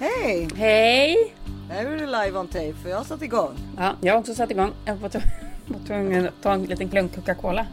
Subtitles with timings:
[0.00, 0.48] Hej!
[0.56, 1.34] Hej!
[1.70, 3.54] Här är det live on tape för jag har satt igång.
[3.76, 4.72] Ja, jag har också satt igång.
[4.84, 5.24] Jag var tv-
[5.66, 7.66] var tvungen att ta en liten klunk Coca-Cola.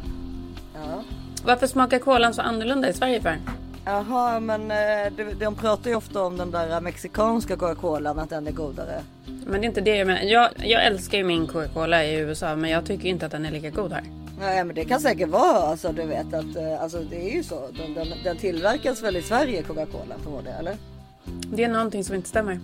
[0.74, 1.04] Ja.
[1.46, 3.38] Varför smakar kolan så annorlunda i Sverige för?
[3.86, 8.52] Jaha, men eh, de pratar ju ofta om den där mexikanska Coca-Colan, att den är
[8.52, 9.02] godare.
[9.26, 10.22] Men det är inte det jag menar.
[10.22, 13.52] Jag, jag älskar ju min Coca-Cola i USA men jag tycker inte att den är
[13.52, 14.04] lika god här.
[14.40, 17.44] Nej men det kan säkert vara alltså du vet att eh, alltså det är ju
[17.44, 17.68] så.
[17.78, 20.78] Den, den, den tillverkas väl i Sverige Coca-Cola för det eller?
[21.26, 22.60] Det är någonting som inte stämmer.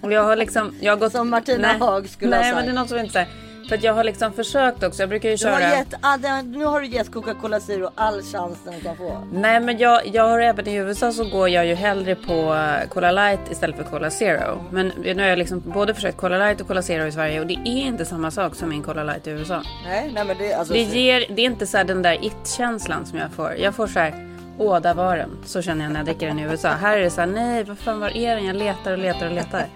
[0.00, 0.74] Och jag har liksom...
[0.80, 2.66] Jag har gått, Som Martina nej, Haag skulle ha Nej men sagt.
[2.66, 3.30] det är något som inte stämmer.
[3.68, 5.02] För att jag har liksom försökt också.
[5.02, 5.70] Jag brukar ju Du har köra...
[5.70, 9.22] gett, ah, nu har du gett Coca-Cola Zero all chans den kan få.
[9.32, 12.88] Nej men jag, jag har även i USA så går jag ju hellre på eh,
[12.88, 14.64] Cola Light istället för Cola Zero.
[14.70, 17.46] Men nu har jag liksom både försökt Cola Light och Cola Zero i Sverige och
[17.46, 19.62] det är inte samma sak som min Cola Light i USA.
[19.84, 20.74] Nej, nej men det alltså.
[20.74, 23.54] Det, ger, det är inte så här den där it-känslan som jag får.
[23.58, 25.30] Jag får så här, åh där var den.
[25.44, 26.68] Så känner jag när jag dricker den i USA.
[26.68, 28.44] Här är det så här, nej vad fan var är den?
[28.46, 29.66] Jag letar och letar och letar.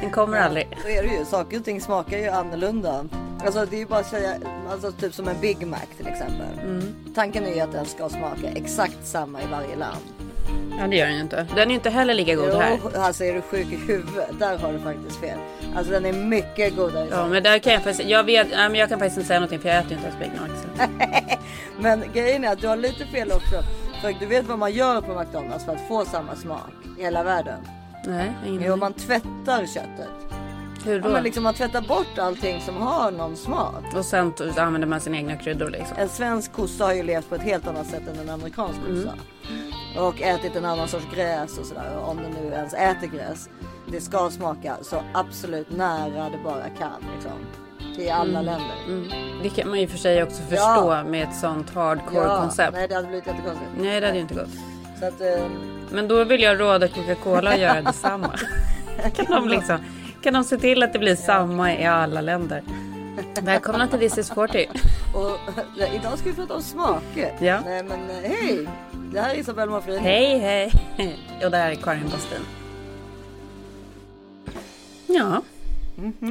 [0.00, 0.68] Den kommer aldrig.
[0.82, 1.24] Så är det ju.
[1.24, 3.04] Saker och ting smakar ju annorlunda.
[3.44, 4.34] Alltså det är ju bara att säga,
[4.70, 6.58] alltså typ som en Big Mac till exempel.
[6.64, 6.94] Mm.
[7.14, 10.02] Tanken är ju att den ska smaka exakt samma i varje land.
[10.78, 11.46] Ja det gör den ju inte.
[11.54, 12.78] Den är ju inte heller lika god här.
[12.84, 14.38] Jo, alltså är du sjuk i huvudet?
[14.38, 15.38] Där har du faktiskt fel.
[15.76, 17.08] Alltså den är mycket godare.
[17.10, 19.40] Ja men där kan jag faktiskt, jag vet, nej, men jag kan faktiskt inte säga
[19.40, 20.88] någonting för jag äter ju inte ens Big Macs.
[21.78, 23.62] Men grejen är att du har lite fel också.
[24.02, 27.22] För du vet vad man gör på McDonalds för att få samma smak i hela
[27.22, 27.60] världen?
[28.06, 30.08] Nej, ingen Jo, man tvättar köttet.
[30.84, 31.08] Hur Ja, då?
[31.12, 33.84] men liksom man tvättar bort allting som har någon smak.
[33.96, 35.96] Och sen använder man sina egna kryddor liksom.
[35.98, 39.14] En svensk kossa har ju levt på ett helt annat sätt än en amerikansk kossa.
[40.00, 41.98] Och ätit en annan sorts gräs och sådär.
[42.04, 43.48] Om den nu ens äter gräs.
[43.88, 47.04] Det ska smaka så absolut nära det bara kan.
[47.14, 47.32] Liksom.
[47.98, 48.76] I alla länder.
[48.86, 49.08] Mm.
[49.42, 51.04] Det kan man ju för sig också förstå Ja.
[51.04, 52.72] med ett sånt hardcore Ja, koncept.
[52.72, 52.80] Nej.
[52.80, 53.70] Nej det hade blivit jättekonstigt.
[53.78, 54.48] det hade ju inte gått.
[55.00, 55.46] Så att, eh,
[55.90, 58.30] Men då vill jag råda Coca-Cola att göra detsamma.
[59.16, 59.78] kan, de liksom,
[60.22, 62.62] kan de se till att det blir samma i alla länder?
[63.42, 64.68] Välkomna till This is 40.
[65.14, 65.38] och,
[65.94, 67.32] idag ska vi prata om smaker.
[67.40, 67.60] Ja.
[67.64, 68.68] Nej men eh, hej!
[69.12, 69.98] Det här är Isabelle Mårfrid.
[69.98, 70.72] Hej hej!
[71.44, 72.40] Och det här är Karin Bastin.
[75.06, 75.42] Ja,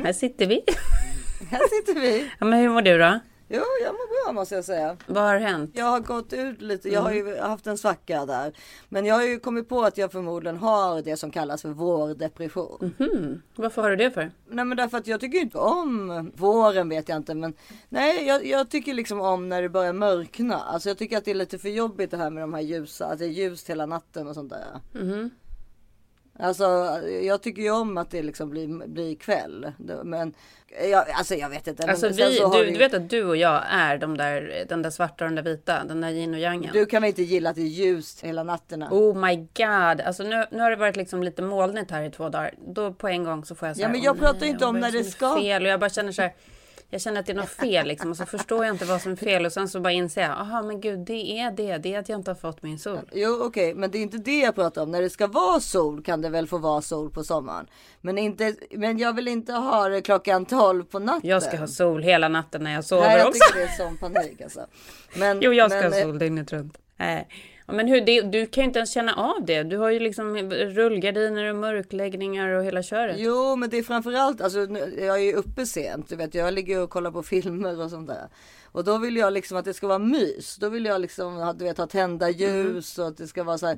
[0.03, 0.61] här sitter vi.
[1.51, 2.31] Här sitter vi.
[2.39, 3.19] Ja, men hur mår du då?
[3.53, 4.97] Jo jag mår bra måste jag säga.
[5.07, 5.71] Vad har hänt?
[5.73, 7.27] Jag har gått ut lite, jag har Mm.
[7.27, 8.53] ju haft en svacka där.
[8.89, 12.93] Men jag har ju kommit på att jag förmodligen har det som kallas för vårdepression.
[12.97, 14.31] Hmm, varför har du det för?
[14.49, 17.53] Nej men därför att jag tycker inte om våren vet jag inte men
[17.89, 20.55] nej jag, jag tycker liksom om när det börjar mörkna.
[20.59, 23.05] Alltså jag tycker att det är lite för jobbigt det här med de här ljusa,
[23.05, 25.01] att det är ljust hela natten och sånt där.
[25.01, 25.29] Mhm.
[26.41, 26.63] Alltså
[27.23, 29.71] jag tycker ju om att det liksom blir, blir kväll.
[30.03, 30.33] Men
[30.91, 31.83] jag, alltså jag vet inte.
[31.83, 35.25] Alltså vi, du, du vet att du och jag är de där, den där svarta
[35.25, 36.69] och den där vita, den där yin och yangen.
[36.73, 38.87] du kan väl inte gilla att det är ljust hela nätterna?
[38.91, 42.29] Oh my god, alltså nu, nu har det varit liksom lite molnigt här i två
[42.29, 42.53] dagar.
[42.67, 44.49] Då på en gång så får jag så Ja, här, men jag "Åh, pratar nej,
[44.49, 46.33] inte om när det ska- Fel och jag bara känner så här.
[46.93, 49.11] Jag känner att det är något fel liksom och så förstår jag inte vad som
[49.11, 51.93] är fel och sen så bara inser jag, aha men gud det är det, det
[51.93, 53.09] är att jag inte har fått min sol.
[53.13, 54.91] Jo okej, men det är inte det jag pratar om.
[54.91, 57.67] När det ska vara sol kan det väl få vara sol på sommaren.
[58.01, 61.29] Men, inte, men jag vill inte ha det klockan 12 på natten.
[61.29, 63.39] Jag ska ha sol hela natten när jag sover Nej, jag också.
[63.47, 64.65] tycker det är sån panik alltså.
[65.15, 66.77] Men, Jo jag ska men, ha sol dygnet runt.
[66.97, 67.27] Nej.
[67.73, 69.63] Men hur, det, du kan ju inte ens känna av det.
[69.63, 73.15] Du har ju liksom rullgardiner och mörkläggningar och hela köret.
[73.19, 74.59] Jo men det är framförallt, alltså
[74.99, 76.09] jag är ju uppe sent.
[76.09, 78.29] Du vet jag ligger och kollar på filmer och sånt där.
[78.71, 80.55] Och då vill jag liksom att det ska vara mys.
[80.55, 83.67] Då vill jag liksom du vet, ha tända ljus och att det ska vara så
[83.67, 83.77] här.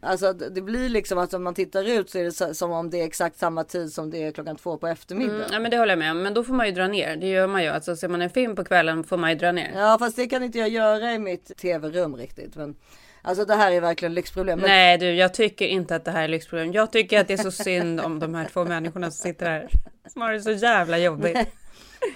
[0.00, 2.72] Alltså det det blir liksom att om man tittar ut så är det så, som
[2.72, 5.40] om det är exakt samma tid som det är klockan två på eftermiddagen.
[5.40, 6.22] Mm, ja men det håller jag med om.
[6.22, 7.16] Men då får man ju dra ner.
[7.16, 7.68] Det gör man ju.
[7.68, 9.72] Alltså ser man en film på kvällen får man ju dra ner.
[9.74, 12.56] Ja fast det kan inte jag göra i mitt tv-rum riktigt.
[12.56, 12.76] Men
[13.24, 14.58] alltså det här är verkligen lyxproblem.
[14.58, 16.72] Men, Nej du, jag tycker inte att det här är lyxproblem.
[16.72, 19.68] Jag tycker att det är så synd om de här två människorna som sitter här.
[20.12, 21.38] Som har det så jävla jobbigt.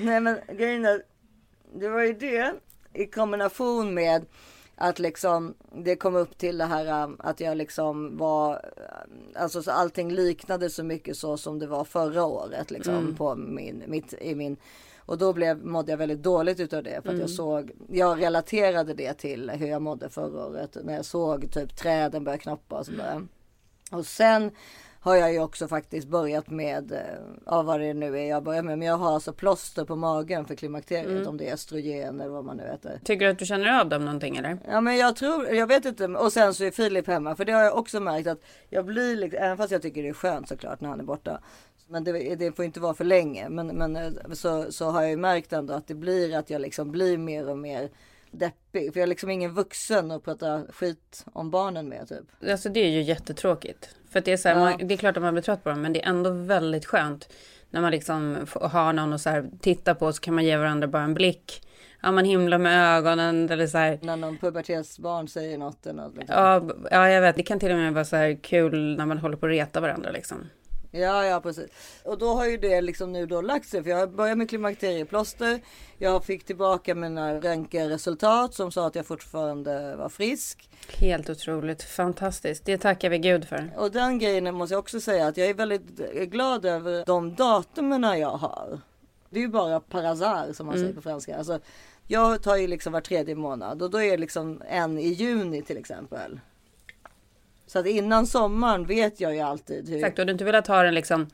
[0.00, 1.02] nej men grejen är,
[1.74, 2.54] det var ju det
[2.94, 4.26] i kombination med
[4.76, 5.54] att liksom
[5.84, 10.12] det kom upp till det här um, att jag liksom var, uh, alltså så allting
[10.12, 14.56] liknade så mycket så som det var förra året liksom på min, mitt, i min
[15.08, 18.94] och då blev, mådde jag väldigt dåligt utav det för att jag såg, jag relaterade
[18.94, 22.86] det till hur jag mådde förra året när jag såg typ träden börja knoppa och
[22.86, 23.26] sådär.
[23.90, 24.50] Och sen
[25.00, 26.98] har jag ju också faktiskt börjat med, eh,
[27.46, 30.44] ja vad det nu är jag börjar med, men jag har alltså plåster på magen
[30.44, 33.00] för klimakteriet om det är östrogen eller vad man nu heter.
[33.04, 34.58] Tycker du att du känner av dem någonting eller?
[34.68, 37.52] Ja men jag tror, jag vet inte, och sen så är Filip hemma för det
[37.52, 40.80] har jag också märkt att jag blir även fast jag tycker det är skönt såklart
[40.80, 41.40] när han är borta.
[41.88, 43.48] Men det, det får inte vara för länge.
[43.48, 46.60] Men, men eh, så, så har jag ju märkt ändå att det blir att jag
[46.60, 47.90] liksom blir mer och mer
[48.30, 48.92] deppig.
[48.92, 52.50] För jag är liksom ingen vuxen att prata skit om barnen med typ.
[52.50, 53.88] Alltså det är ju jättetråkigt.
[54.10, 54.60] För att det är så här, Ja.
[54.64, 56.86] man, det är klart att man blir trött på dem, men det är ändå väldigt
[56.86, 57.28] skönt.
[57.70, 60.88] När man liksom har någon och så här titta på så kan man ge varandra
[60.88, 61.62] bara en blick.
[62.02, 63.98] Ja, man himlar med ögonen eller så här.
[64.02, 66.16] När någon pubertetsbarn säger något eller något.
[66.16, 66.36] Liksom.
[66.36, 67.36] Ja, ja, jag vet.
[67.36, 69.80] Det kan till och med vara så här kul när man håller på att reta
[69.80, 70.38] varandra liksom.
[70.90, 71.70] Ja, ja precis.
[72.04, 73.82] Och då har ju det liksom nu då lagt sig.
[73.82, 75.60] För jag började med klimakterieplåster.
[75.98, 80.70] Jag fick tillbaka mina röntgenresultat som sa att jag fortfarande var frisk.
[80.88, 81.82] Helt otroligt.
[81.82, 82.64] Fantastiskt.
[82.64, 83.70] Det tackar vi Gud för.
[83.76, 88.02] Och den grejen måste jag också säga att jag är väldigt glad över de datumen
[88.02, 88.80] jag har.
[89.30, 91.36] Det är ju bara par hasard som man säger på franska.
[91.36, 91.60] Alltså,
[92.06, 95.62] jag tar ju liksom var tredje månad och då är det liksom en i juni
[95.62, 96.40] till exempel.
[97.68, 99.96] Så att innan sommaren vet jag ju alltid hur.
[99.96, 101.26] Exakt, och du inte velat ha den liksom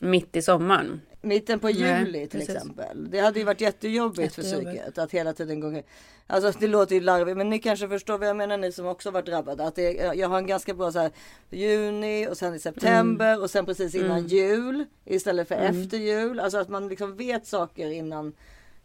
[0.00, 1.00] mitt i sommaren.
[1.20, 2.56] Mitten på Nej, juli till precis.
[2.56, 3.10] exempel.
[3.10, 5.82] Det hade ju varit jättejobbigt, för psyket att hela tiden gå
[6.26, 9.10] Alltså det låter ju larvigt men ni kanske förstår vad jag menar ni som också
[9.10, 9.64] varit drabbade.
[9.64, 11.10] Att det, jag har en ganska bra så här
[11.50, 13.42] juni och sen i september Mm.
[13.42, 16.40] och sen precis innan jul istället för efter jul.
[16.40, 18.32] Alltså att man liksom vet saker innan.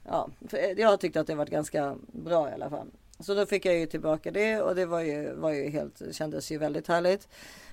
[0.06, 0.30] Ja,
[0.78, 2.88] jag har tyckt att det varit ganska bra i alla fall.
[3.24, 6.52] Så då fick jag ju tillbaka det och det var ju, var ju helt, kändes
[6.52, 7.28] ju väldigt härligt.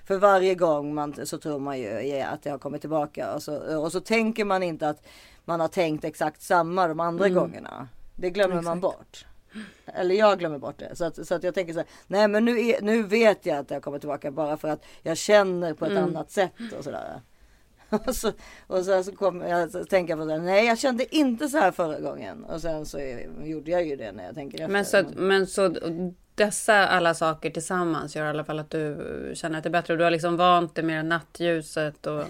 [0.07, 3.79] För varje gång man, så tror man ju att det har kommit tillbaka och så,
[3.83, 5.07] och så tänker man inte att
[5.45, 7.87] man har tänkt exakt samma de andra gångerna.
[8.15, 9.25] Det glömmer man bort.
[9.85, 10.95] Eller jag glömmer bort det.
[10.95, 13.57] Så att, så att jag tänker så här, nej men nu, är, nu vet jag
[13.57, 16.83] att det har kommit tillbaka bara för att jag känner på ett annat sätt och
[16.83, 17.21] sådär.
[18.07, 18.31] Och så,
[18.67, 20.37] och sen så kom jag att tänka på det.
[20.37, 22.43] Nej, jag kände inte så här förra gången.
[22.43, 22.99] Och sen så
[23.43, 24.67] gjorde jag ju det när jag tänker efter.
[24.73, 25.73] Men så, att- men så
[26.35, 28.97] dessa alla saker tillsammans gör i alla fall att du
[29.35, 29.93] känner att det är bättre.
[29.93, 32.23] Och du har liksom vant dig med nattljuset och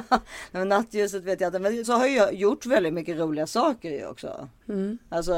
[0.50, 1.58] men nattljuset vet jag inte.
[1.58, 4.48] Men så har jag gjort väldigt mycket roliga saker ju också.
[4.68, 4.98] Mm.
[5.08, 5.34] Alltså,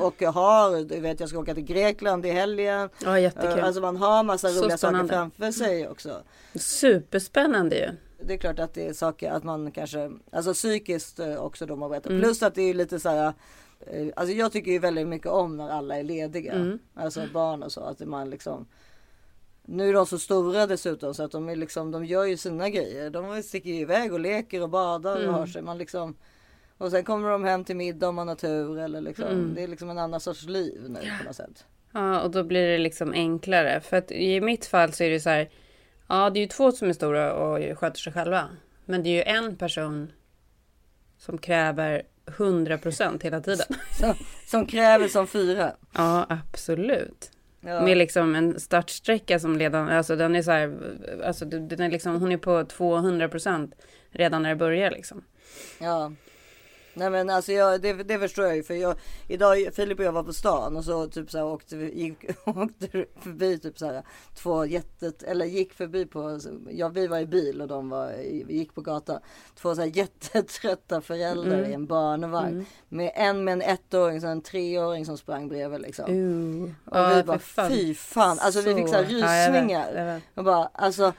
[0.00, 2.88] och- jag har, du vet jag ska åka till Grekland i helgen.
[3.04, 3.60] ja, jättekul.
[3.60, 6.22] Alltså man har massa Så roliga saker framför sig också.
[6.54, 7.88] Superspännande ju.
[8.22, 11.76] Det är klart att det är saker att man kanske, alltså psykiskt eh, också då
[11.76, 12.10] man berättar.
[12.10, 12.22] Mm.
[12.22, 13.32] Plus att det är lite så här,
[13.86, 16.52] eh, alltså jag tycker ju väldigt mycket om när alla är lediga.
[16.52, 16.78] Mm.
[16.94, 18.66] Alltså barn och så, att man liksom
[19.70, 22.68] nu är de så stora dessutom så att de är liksom, de gör ju sina
[22.70, 23.10] grejer.
[23.10, 25.28] De sticker iväg och leker och badar Mm.
[25.28, 25.62] och har sig.
[25.62, 26.16] Man liksom,
[26.78, 29.54] och sen kommer de hem till middag om man har tur eller liksom, Mm.
[29.54, 31.64] det är liksom en annan sorts liv nu på något sätt.
[31.92, 33.80] Ja, och då blir det liksom enklare.
[33.80, 35.50] För att i mitt fall så är det så här.
[36.08, 38.48] Ja, det är ju två som är stora och sköter sig själva.
[38.84, 40.12] Men det är ju en person
[41.18, 43.66] som kräver 100% hela tiden.
[44.00, 44.14] Som,
[44.46, 45.72] som kräver som fyra.
[45.92, 47.30] Ja, absolut.
[47.60, 47.82] Ja.
[47.82, 50.78] Med liksom en startsträcka som redan, alltså den är så här,
[51.24, 53.72] alltså den är liksom, hon är på 200%
[54.10, 55.24] redan när det börjar liksom.
[55.78, 56.12] Ja.
[56.98, 58.94] Nej men alltså jag, det, det förstår jag ju för jag
[59.28, 62.24] idag Filip och jag var på stan och så typ så här åkte vi gick,
[62.44, 64.02] åkte förbi typ så här
[64.34, 66.40] två jättet eller gick förbi på
[66.70, 68.12] ja vi var i bil och de var
[68.48, 69.20] gick på gatan.
[69.54, 74.42] Två så här jättetrötta föräldrar i en barnvagn med en med en ettåring och en
[74.42, 76.10] treåring som sprang bredvid liksom.
[76.10, 76.70] Uh.
[76.84, 79.94] Och vi bara fy fan, alltså vi fick så här Ja, jag vet, rysningar.
[79.94, 80.22] jag vet.
[80.34, 81.12] Och bara alltså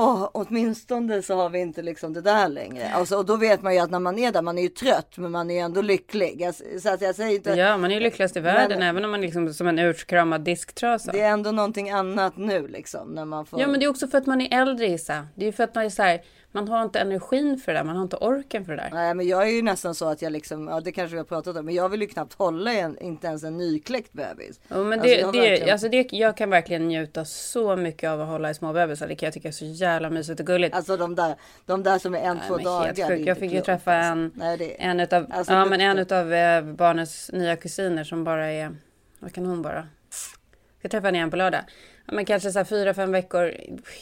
[0.00, 2.90] Åh, åtminstone så har vi inte liksom det där längre.
[2.90, 5.18] Alltså, och då vet man ju att när man är där, man är ju trött
[5.18, 6.40] men man är ju ändå lycklig.
[6.40, 9.04] Jag, så att jag säger inte, Ja, man är ju lyckligast i världen Men- även
[9.04, 11.12] om man är liksom som en utkramad disktrasa.
[11.12, 13.08] det är ändå någonting annat nu liksom.
[13.08, 13.60] När man får...
[13.60, 15.26] Ja, men det är också för att man är äldre Issa.
[15.34, 16.20] Det är ju för att man är så här,
[16.52, 18.90] man har inte energin för det där, man har inte orken för det där.
[18.92, 21.24] Nej men jag är ju nästan så att jag liksom, ja det kanske vi har
[21.24, 24.60] pratat om, men jag vill ju knappt hålla en, inte ens en nykläckt bebis.
[24.68, 27.76] Ja, men Alltså, det, jag har det, verkligen- alltså det, jag kan verkligen njuta så
[27.76, 29.08] mycket av att hålla i små bebisar.
[29.08, 30.74] Det kan jag tycka är så jävla mysigt och gulligt.
[30.74, 31.34] Alltså de där,
[31.66, 32.94] de där som är en, Nej, två dagar.
[33.08, 34.12] helt Jag fick ju träffa alltså.
[34.12, 38.24] en, Nej, det, en utav, Alltså, ja, men en utav eh, barnens nya kusiner som
[38.24, 38.76] bara är,
[39.18, 39.88] vad kan hon vara?
[40.80, 41.60] Jag träffade henne igen på lördag.
[42.08, 43.54] Ja, men kanske så här fyra, fem veckor.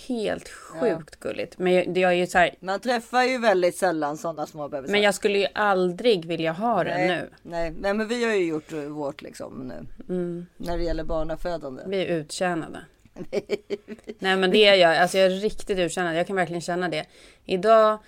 [0.08, 1.58] Helt sjukt gulligt.
[1.58, 4.92] Men det är ju så här, man träffar ju väldigt sällan sådana små bebisar.
[4.92, 7.30] men jag skulle ju aldrig vilja ha det nej, nu.
[7.42, 9.86] Nej, nej, men vi har ju gjort vårt liksom nu.
[10.14, 10.46] Mm.
[10.56, 11.82] När det gäller barnafödande.
[11.86, 12.80] Vi är uttjänade.
[14.18, 14.96] Nej men det är jag.
[14.96, 16.16] Alltså jag är riktigt uttjänad.
[16.16, 17.06] Jag kan verkligen känna det.
[17.44, 17.98] Idag,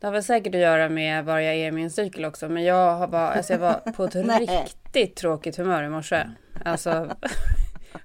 [0.00, 2.48] det har väl säkert att göra med var jag är i min cykel också.
[2.48, 6.22] Men jag har bara, alltså jag var på ett riktigt tråkigt humör i morse.
[6.64, 7.10] Alltså,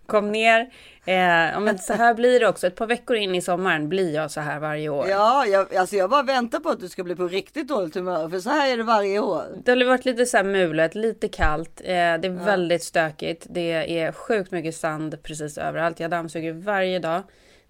[0.06, 0.70] kom ner.
[1.06, 2.68] Eh, ja, men så här blir det också.
[2.68, 5.08] Ett par veckor in i sommaren blir jag så här varje år.
[5.10, 8.30] Ja, jag, alltså jag bara väntar på att du ska bli på riktigt dåligt humör.
[8.30, 9.44] För så här är det varje år.
[9.64, 11.82] Det har varit lite så här mulet, lite kallt.
[11.82, 13.46] Eh, det är väldigt stökigt.
[13.50, 16.00] Det är sjukt mycket sand precis överallt.
[16.00, 17.24] Jag dammsuger varje dag.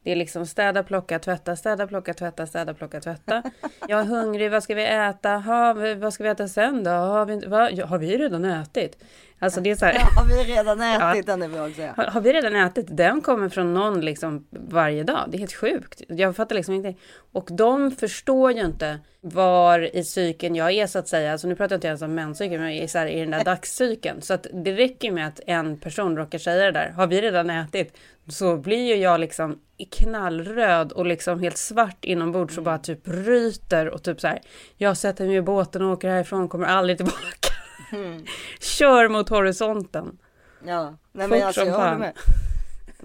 [0.05, 3.43] Det är liksom städa, plocka, tvätta, städa, plocka, tvätta, städa, plocka, tvätta.
[3.87, 5.29] Jag är hungrig, vad ska vi äta?
[5.29, 6.91] Ha, vad ska vi äta sen då?
[6.91, 7.41] Har vi,
[7.77, 8.97] ja, har vi redan ätit?
[9.45, 9.93] Alltså det är så här.
[9.93, 11.81] Ja, har vi redan ätit den är bra också.
[11.97, 12.85] Har, har vi redan ätit?
[12.89, 15.25] Den kommer från någon liksom varje dag.
[15.29, 16.01] Det är helt sjukt.
[16.07, 16.93] Jag fattar liksom inte.
[17.31, 21.31] Och de förstår ju inte var i cykeln jag är så att säga.
[21.31, 23.43] Alltså nu pratar jag inte ens om menscykeln, men i, så här, i den där
[23.43, 24.21] dagscykeln.
[24.21, 26.89] Så att det räcker med att en person råkar säga det där.
[26.89, 27.97] Har vi redan ätit?
[28.29, 29.59] Så blir ju jag liksom
[29.91, 32.63] knallröd och liksom helt svart inombords och Mm.
[32.63, 34.41] bara typ ryter och typ så här.
[34.77, 37.54] Jag sätter mig i båten och åker härifrån, kommer aldrig tillbaka.
[37.91, 38.25] Mm.
[38.59, 40.17] Kör mot horisonten.
[40.65, 42.13] Ja, nej Fort men alltså jag håller med.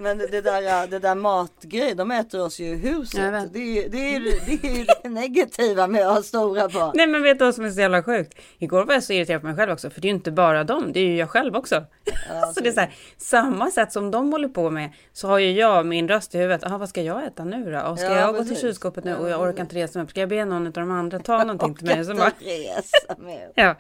[0.01, 3.21] Men det, där, det där matgrej, de äter oss ju i huset.
[3.53, 6.93] Det är det, är, det, är det negativa med att ha stora barn.
[6.95, 8.35] Nej men vet du vad som är så jävla sjukt?
[8.59, 10.65] Igår var jag så irriterad på mig själv också, för det är ju inte bara
[10.65, 11.85] dem, det är ju jag själv också.
[12.55, 15.53] så det är så här, samma sätt som de håller på med, så har ju
[15.53, 16.65] jag min röst i huvudet.
[16.65, 17.81] Aha, vad ska jag äta nu då?
[17.81, 18.61] Och ska Ja, jag gå till precis.
[18.61, 20.11] kylskåpet nu Ja, och jag orkar inte resa mig upp?
[20.11, 22.05] Ska jag be någon av de andra ta någonting till mig?
[22.05, 23.53] Så bara, resa med.
[23.55, 23.75] ja,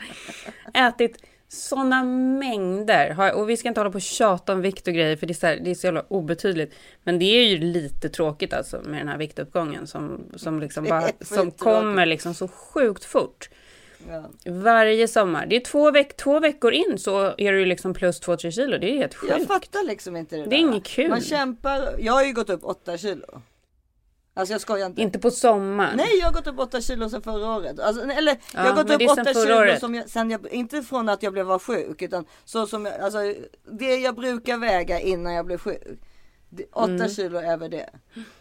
[0.89, 1.17] ätit
[1.52, 3.35] sådana mängder.
[3.37, 5.35] Och vi ska inte hålla på och tjata om vikt och grejer, för det är,
[5.35, 6.75] så här, det är så jävla obetydligt.
[7.04, 11.09] Men det är ju lite tråkigt alltså med den här viktuppgången som, som liksom bara,
[11.21, 13.50] som kommer liksom så sjukt fort.
[14.09, 14.25] Ja.
[14.52, 15.47] Varje sommar.
[15.47, 18.78] Det är två, veck två veckor in så är du liksom plus 2-3 kilo.
[18.78, 19.49] Det är helt Jag sjukt.
[19.49, 20.57] fattar liksom inte det Det är där.
[20.57, 21.09] inget kul.
[21.09, 21.95] Man kämpar.
[21.99, 23.42] Jag har ju gått upp 8 kilo.
[24.35, 25.03] Alltså jag skojar inte.
[25.03, 25.97] Inte på sommaren.
[25.97, 27.81] Nej, jag har gått upp 8 kilo sedan förra året.
[27.81, 29.81] Alltså, eller jag Ja, har gått upp det är sedan 8 förra kilo året.
[29.81, 33.01] som jag, sen jag, inte från att jag blev var sjuk, utan så som jag,
[33.01, 33.19] alltså
[33.73, 35.83] det jag brukar väga innan jag blev sjuk.
[36.53, 37.91] Det- 8 kilo över det.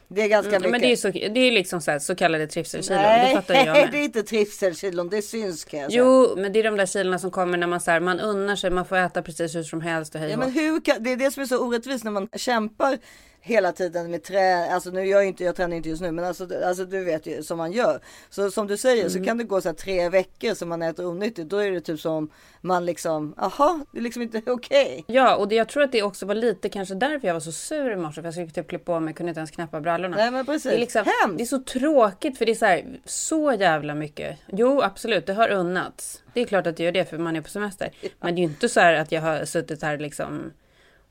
[0.07, 0.71] Det är ganska Mm, mycket.
[0.71, 3.01] men det är, så, det är liksom så, här, så kallade trivselkilon.
[3.01, 4.03] Nej, Det fattar ju jag det är med.
[4.03, 6.03] inte trivselkilon, det syns kan jag säga.
[6.03, 8.55] Jo, men det är de där kilorna som kommer när man så här, man unnar
[8.55, 11.11] sig, man får äta precis hur som helst och hej Ja, men hur kan, det
[11.11, 12.97] är det som är så orättvist när man kämpar
[13.41, 16.47] hela tiden med trä, alltså nu jag inte, jag tränar inte just nu, men alltså,
[16.65, 17.99] alltså du vet ju som man gör.
[18.29, 19.09] Så som du säger Mm.
[19.09, 21.81] så kan det gå så här tre veckor som man äter onyttigt, då är det
[21.81, 22.29] typ som
[22.61, 25.03] man liksom, aha, det är liksom inte okej.
[25.07, 27.51] Ja, och det, jag tror att det också var lite kanske därför jag var så
[27.51, 28.21] sur i morse.
[28.21, 30.17] För jag skulle typ klippa på mig, kunde inte ens knäppa brallorna.
[30.17, 31.03] Nej men precis, Det är, liksom,
[31.37, 34.37] det är så tråkigt för det är så, här, så jävla mycket.
[34.47, 36.23] Jo, absolut, det har unnats.
[36.33, 37.91] Det är klart att det gör det för man är på semester.
[38.19, 40.51] Men det är ju inte så här att jag har suttit här liksom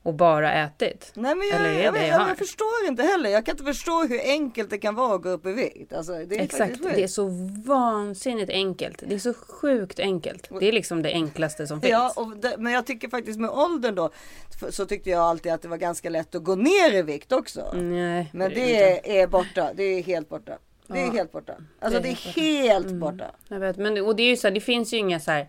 [0.03, 1.11] och bara ätit.
[1.13, 3.29] Nej men jag, Eller är jag, det jag, jag jag, förstår inte heller.
[3.29, 5.93] Jag kan inte förstå hur enkelt det kan vara att gå upp i vikt.
[5.93, 7.25] Alltså, det Exakt, det är så
[7.65, 9.03] vansinnigt enkelt.
[9.07, 10.49] Det är så sjukt enkelt.
[10.59, 11.91] Det är liksom det enklaste som finns.
[11.91, 14.09] Ja, det, men jag tycker faktiskt med åldern då
[14.69, 17.71] så tyckte jag alltid att det var ganska lätt att gå ner i vikt också.
[17.73, 19.71] Nej, Men det är, är borta.
[19.75, 20.57] Det är helt borta.
[20.87, 21.53] Det är Ja, helt borta.
[21.79, 23.31] Alltså det är är helt helt borta.
[23.47, 25.47] Jag vet, men och det är ju så här, det finns ju inga så här.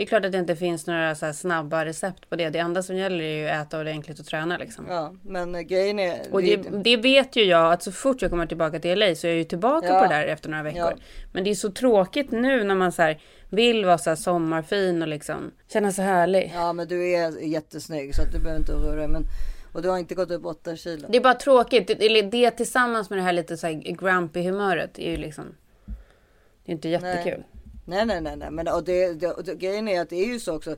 [0.00, 2.50] Det är klart att det inte finns några så snabba recept på det.
[2.50, 4.86] Det enda som gäller är ju att äta ordentligt och träna liksom.
[4.88, 6.20] Ja, men grejen är.
[6.32, 9.26] Och det, det vet ju jag att så fort jag kommer tillbaka till LA så
[9.26, 9.98] är jag ju tillbaka Ja.
[9.98, 10.80] på det där efter några veckor.
[10.80, 10.96] Ja.
[11.32, 15.02] Men det är så tråkigt nu när man så här vill vara så här sommarfin
[15.02, 16.52] och liksom känna sig härlig.
[16.54, 19.08] Ja, men du är jättesnygg så att du behöver inte oroa dig.
[19.08, 19.24] Men,
[19.72, 21.08] och du har inte gått upp 8 kilo.
[21.10, 21.86] Det är bara tråkigt.
[21.86, 25.44] Det, det tillsammans med det här lite så här grumpy humöret är ju liksom.
[26.64, 27.38] Det är inte jättekul.
[27.38, 27.59] Nej,
[27.90, 28.36] nej, nej, nej.
[28.36, 30.76] nej, Men och det, det, och det, grejen är att det är ju så också.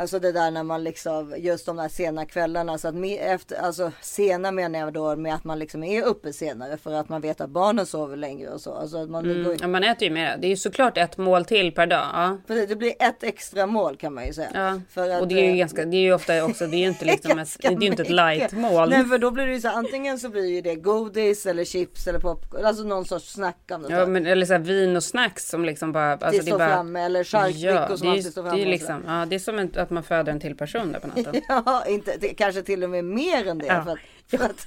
[0.00, 2.78] Alltså det där när man liksom, just de där sena kvällarna.
[2.78, 6.32] Så att me, efter, alltså sena menar jag då med att man liksom är uppe
[6.32, 8.74] senare för att man vet att barnen sover längre och så.
[8.74, 10.36] Alltså att man, det, går, Mm, ja, man äter ju mer.
[10.36, 12.06] Det är ju såklart ett mål till per dag.
[12.12, 12.38] Ja.
[12.46, 14.50] för det blir ett extra mål kan man ju säga.
[14.54, 16.76] Ja, För att, och det är ju eh, ganska, det är ju ofta också, det
[16.76, 18.10] är ju inte liksom ett, det är ju inte ett mycket.
[18.10, 18.90] light-mål.
[18.90, 22.06] Nej för då blir det ju så antingen så blir ju det godis eller chips
[22.06, 22.64] eller popcorn.
[22.64, 23.88] Alltså någon sorts snackande.
[23.90, 26.12] Ja, men, eller så här, vin och snacks som liksom bara...
[26.12, 28.62] Alltså, det står bara framme eller charkbrickor som det är, alltid står det framme.
[28.62, 31.00] är och liksom, ja, det är som en, att man föder en till person där
[31.00, 31.42] på natten.
[31.48, 33.66] Ja, inte, kanske till och med mer än det.
[33.66, 33.84] Ja.
[33.84, 33.98] För, att,
[34.40, 34.66] att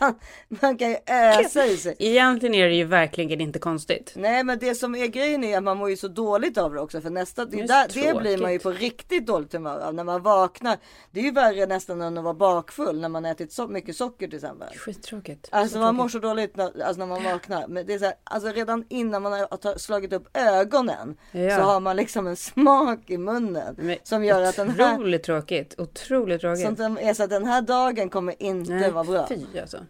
[0.00, 0.14] man,
[0.48, 1.96] man kan ju ösa i sig.
[1.98, 4.12] Egentligen är det ju verkligen inte konstigt.
[4.16, 6.80] Nej men det som är grejen är att man mår ju så dåligt av det
[6.80, 7.00] också.
[7.00, 9.94] För nästa, det, Det är där, det blir man ju på riktigt dåligt humör av.
[9.94, 10.78] När man vaknar.
[11.10, 13.00] Det är ju värre nästan än att vara bakfull.
[13.00, 14.68] När man ätit så mycket socker till exempel.
[14.76, 15.48] Skittråkigt.
[15.50, 17.68] Alltså Så man mår så dåligt när, alltså när man vaknar.
[17.68, 21.16] Men det är så här, alltså redan innan man har slagit upp ögonen.
[21.30, 21.56] Ja.
[21.56, 23.74] Så har man liksom en smak i munnen.
[23.78, 24.94] Men som gör att den här.
[24.94, 25.74] Otroligt tråkigt.
[25.78, 26.76] Otroligt tråkigt.
[26.78, 29.26] Som är så att den här dagen kommer inte vara bra.
[29.28, 29.86] fy alltså.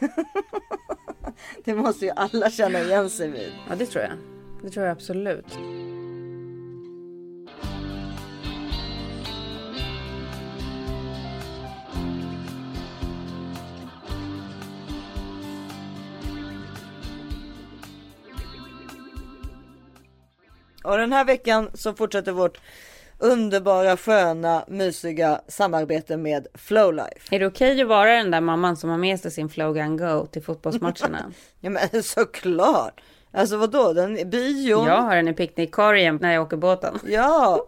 [1.64, 3.52] Det måste ju alla känna igen sig vid.
[3.68, 4.12] Ja, det tror jag.
[4.62, 5.58] Det tror jag absolut.
[20.84, 22.60] Och den här veckan så fortsätter vårt
[23.20, 27.36] underbara, sköna, mysiga samarbete med Flowlife.
[27.36, 29.74] Är det okej okay att vara den där mamman som har med sig sin Flow
[29.74, 31.32] Gun Go till fotbollsmatcherna?
[31.60, 33.00] ja men såklart!
[33.32, 34.86] Alltså vadå, den bion?
[34.86, 36.98] Jag har den i picknickkorgen när jag åker båten.
[37.04, 37.66] Ja,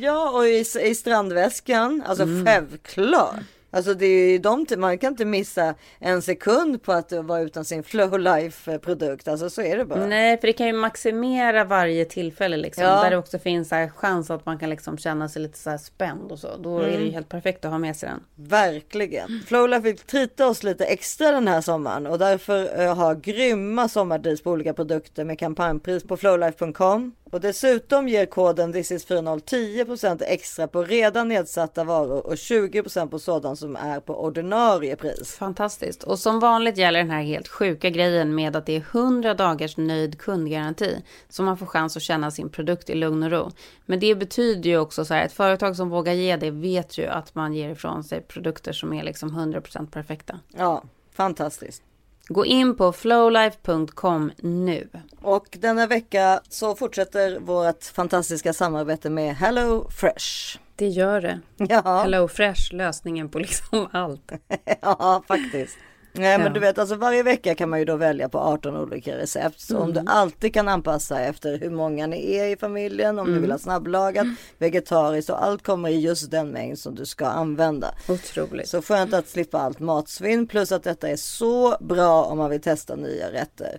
[0.00, 2.46] ja och i, i strandväskan, alltså mm.
[2.46, 3.34] självklart.
[3.76, 7.64] Alltså det är ju de, man kan inte missa en sekund på att vara utan
[7.64, 9.28] sin Flow Life produkt.
[9.28, 10.06] Alltså så är det bara.
[10.06, 12.84] Nej, för det kan ju maximera varje tillfälle liksom.
[12.84, 13.02] Ja.
[13.02, 15.78] Där det också finns här chans att man kan liksom känna sig lite så här
[15.78, 16.56] spänd och så.
[16.56, 16.84] Då mm.
[16.84, 17.14] är det ju mm.
[17.14, 18.48] helt perfekt att ha med sig den.
[18.48, 19.42] Verkligen.
[19.46, 23.88] Flow Life vill trita oss lite extra den här sommaren och därför uh, har grymma
[23.88, 27.12] sommardeals på olika produkter med kampanjpris på flowlife.com.
[27.36, 33.58] Och dessutom ger koden thisis40 10% extra på redan nedsatta varor och 20% på sådant
[33.58, 35.36] som är på ordinarie pris.
[35.36, 36.02] Fantastiskt.
[36.02, 39.76] Och som vanligt gäller den här helt sjuka grejen med att det är 100 dagars
[39.76, 41.02] nöjd kundgaranti.
[41.28, 43.50] Så man får chans att känna sin produkt i lugn och ro.
[43.86, 47.06] Men det betyder ju också så här, ett företag som vågar ge det vet ju
[47.06, 50.40] att man ger ifrån sig produkter som är liksom 100% perfekta.
[50.56, 51.82] Ja, fantastiskt.
[52.28, 54.88] Gå in på flowlife.com nu.
[55.20, 60.58] Och denna vecka så fortsätter vårt fantastiska samarbete med Hello Fresh.
[60.76, 61.40] Det gör det.
[61.56, 62.00] Ja.
[62.02, 64.32] Hello Fresh, lösningen på liksom allt.
[64.80, 65.76] ja, faktiskt.
[66.18, 69.16] Nej men du vet alltså varje vecka kan man ju då välja på 18 olika
[69.16, 69.60] recept.
[69.60, 69.82] Så mm.
[69.82, 70.12] om du mm.
[70.12, 73.34] alltid kan anpassa efter hur många ni är i familjen, om mm.
[73.34, 74.26] du vill ha snabblagat,
[74.58, 77.94] vegetariskt och allt kommer i just den mängd som du ska använda.
[78.08, 78.68] Otroligt.
[78.68, 82.60] Så skönt att slippa allt matsvinn plus att detta är så bra om man vill
[82.60, 83.78] testa nya rätter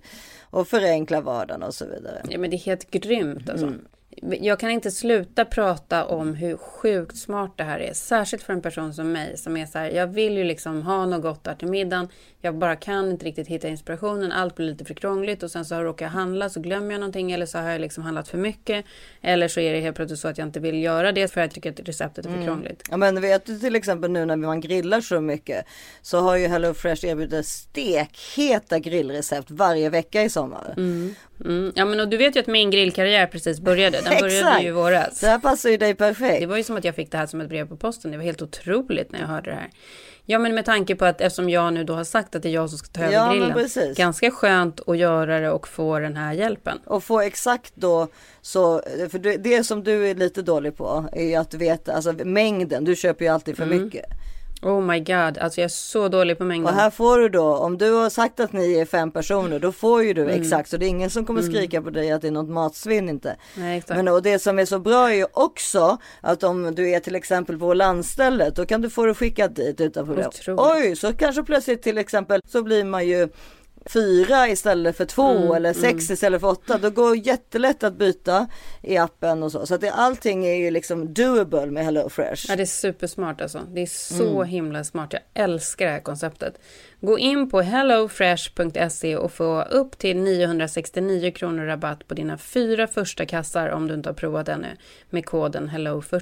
[0.49, 2.21] och förenkla vardagen och så vidare.
[2.29, 3.65] Ja men det är helt grymt alltså.
[3.65, 3.85] Mm
[4.21, 7.93] jag kan inte sluta prata om hur sjukt smart det här är.
[7.93, 11.05] Särskilt för en person som mig som är så här, jag vill ju liksom ha
[11.05, 12.07] något gott där till middagen.
[12.41, 14.31] Jag bara kan inte riktigt hitta inspirationen.
[14.31, 17.31] Allt blir lite för krångligt och sen så råkar jag handla så glömmer jag någonting
[17.31, 18.85] eller så har jag liksom handlat för mycket.
[19.21, 21.45] Eller så är det helt plötsligt så att jag inte vill göra det för att
[21.45, 22.47] jag tycker att receptet är för mm.
[22.47, 22.83] krångligt.
[22.91, 25.65] Ja men vet du till exempel nu när man grillar så mycket
[26.01, 30.73] så har ju HelloFresh erbjudit stekheta grillrecept varje vecka i sommar.
[30.77, 31.15] Mm.
[31.45, 31.71] Mm.
[31.75, 34.01] Ja men och du vet ju att min grillkarriär precis började.
[34.01, 35.19] Den började ju i våras.
[35.19, 36.39] Det här passar ju dig perfekt.
[36.39, 38.11] Det var ju som att jag fick det här som ett brev på posten.
[38.11, 39.69] Det var helt otroligt när jag hörde det här.
[40.29, 42.53] Ja men med tanke på att eftersom jag nu då har sagt att det är
[42.53, 43.93] jag som ska ta över ja, grillen.
[43.95, 46.79] Ganska skönt att göra det och få den här hjälpen.
[46.85, 48.07] Och få exakt då
[48.41, 52.95] så, för det, som du är lite dålig på är att veta, alltså mängden, du
[52.95, 53.83] köper ju alltid för mm.
[53.83, 54.05] mycket.
[54.61, 56.73] Oh my god, alltså jag är så dålig på mängden.
[56.73, 59.71] Och här får du då, om du har sagt att ni är fem personer, då
[59.71, 60.41] får ju du mm.
[60.41, 60.69] exakt.
[60.69, 61.53] Så det är ingen som kommer mm.
[61.53, 63.35] skrika på dig att det är något matsvinn inte.
[63.55, 63.97] Nej, exakt.
[63.97, 67.15] Men och det som är så bra är ju också att om du är till
[67.15, 70.27] exempel på landstället, då kan du få det skickat dit utan problem.
[70.27, 70.61] Otroligt.
[70.61, 73.29] Oj, så kanske plötsligt till exempel så blir man ju
[73.89, 76.13] fyra istället för två mm, eller sex mm.
[76.13, 76.77] istället för åtta.
[76.77, 78.47] Då går jättelätt att byta
[78.81, 79.65] i appen och så.
[79.65, 82.45] Så att det, allting är ju liksom doable med HelloFresh.
[82.49, 83.61] Ja, det är supersmart alltså.
[83.73, 84.47] Det är så mm.
[84.47, 85.13] himla smart.
[85.13, 86.59] Jag älskar det här konceptet.
[87.01, 93.25] Gå in på hellofresh.se och få upp till 969 kronor rabatt på dina fyra första
[93.25, 94.67] kassar om du inte har provat ännu
[95.09, 96.21] med koden HELLO40.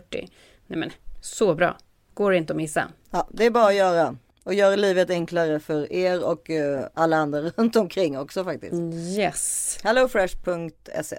[0.67, 1.77] Nej men, så bra.
[2.13, 2.87] Går inte att missa.
[3.11, 7.17] Ja, det är bara att göra och gör livet enklare för er och uh, alla
[7.17, 8.73] andra runt omkring också faktiskt.
[9.17, 9.77] Yes.
[9.83, 11.17] Hellofresh.se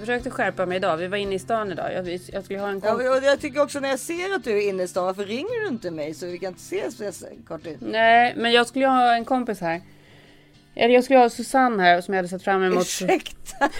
[0.00, 0.96] Jag försökte skärpa mig idag.
[0.96, 1.92] Vi var inne i stan idag.
[1.92, 3.06] Jag, jag skulle ha en kompis.
[3.06, 5.04] Ja, jag tycker också när jag ser att du är inne i stan.
[5.04, 7.78] Varför ringer du inte mig så vi kan inte ses kort tid?
[7.80, 9.80] Nej, men jag skulle ha en kompis här.
[10.74, 12.82] Eller jag skulle ha Susanne här som jag hade sett fram emot.
[12.82, 13.56] Ursäkta?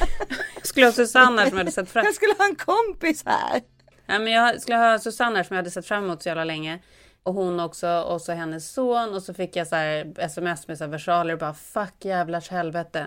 [0.54, 3.22] jag skulle ha Susanne här som jag hade sett fram Jag skulle ha en kompis
[3.26, 3.60] här.
[4.06, 6.44] Nej, men jag skulle ha Susanne här som jag hade sett fram emot så jävla
[6.44, 6.78] länge.
[7.22, 9.76] Och hon också och så hennes son och så fick jag så
[10.18, 13.06] sms med så versaler och bara fuck jävlars helvete.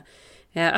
[0.52, 0.78] Ja.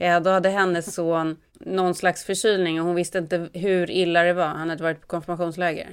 [0.00, 4.32] Eh, då hade hennes son någon slags förkylning och hon visste inte hur illa det
[4.32, 4.46] var.
[4.46, 5.88] Han hade varit på konfirmationsläger.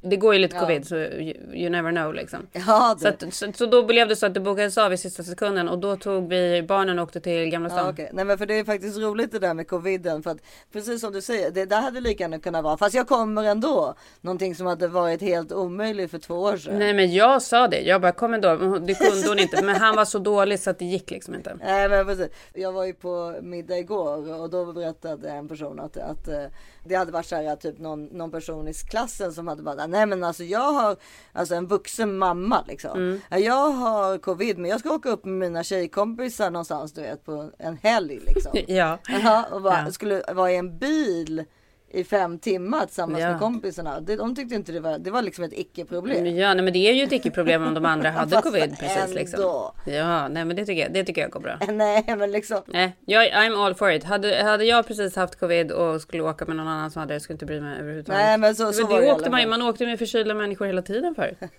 [0.00, 0.60] Det går ju lite ja.
[0.60, 2.46] covid så you, you, never know liksom.
[2.52, 5.22] Ja, så, att, så, så, då blev det så att det bokades av i sista
[5.22, 7.84] sekunden och då tog vi barnen och åkte till Gamla stan.
[7.84, 8.08] Ja, okay.
[8.12, 10.38] Nej men för det är faktiskt roligt det där med coviden för att
[10.72, 13.94] precis som du säger det där hade lika gärna kunnat vara fast jag kommer ändå.
[14.20, 16.78] Någonting som hade varit helt omöjligt för två år sedan.
[16.78, 17.80] Nej men jag sa det.
[17.80, 18.56] Jag bara kom ändå.
[18.78, 21.56] Det kunde hon inte men han var så dålig så att det gick liksom inte.
[21.64, 22.28] Nej men precis.
[22.54, 26.44] Jag var ju på middag igår och då berättade en person att, att eh,
[26.84, 30.06] det hade varit så här typ någon, någon person i klassen som hade bara nej
[30.06, 30.96] men alltså jag har
[31.32, 32.98] alltså en vuxen mamma liksom.
[32.98, 33.20] Mm.
[33.44, 37.50] Jag har covid men jag ska åka upp med mina tjejkompisar någonstans du vet på
[37.58, 38.52] en helg liksom.
[38.66, 38.98] ja.
[39.08, 39.92] Aha, och bara, ja.
[39.92, 41.44] skulle vara i en bil
[41.90, 43.30] i fem timmar tillsammans Ja.
[43.30, 44.00] med kompisarna.
[44.00, 46.26] De tyckte inte det var, det var liksom ett icke-problem.
[46.26, 49.40] Ja, nej, men det är ju ett icke-problem om de andra hade covid precis liksom.
[49.86, 51.58] Ja, nej men det tycker jag, det tycker jag går bra.
[51.72, 52.62] Nej men liksom.
[52.66, 54.04] Nej, jag, I'm all for it.
[54.04, 57.20] Hade, hade jag precis haft covid och skulle åka med någon annan som hade det,
[57.20, 58.22] skulle inte bry mig överhuvudtaget.
[58.22, 60.66] Nej men så, så var det det åkte man, ju- man åkte med förkylda människor
[60.66, 61.36] hela tiden för.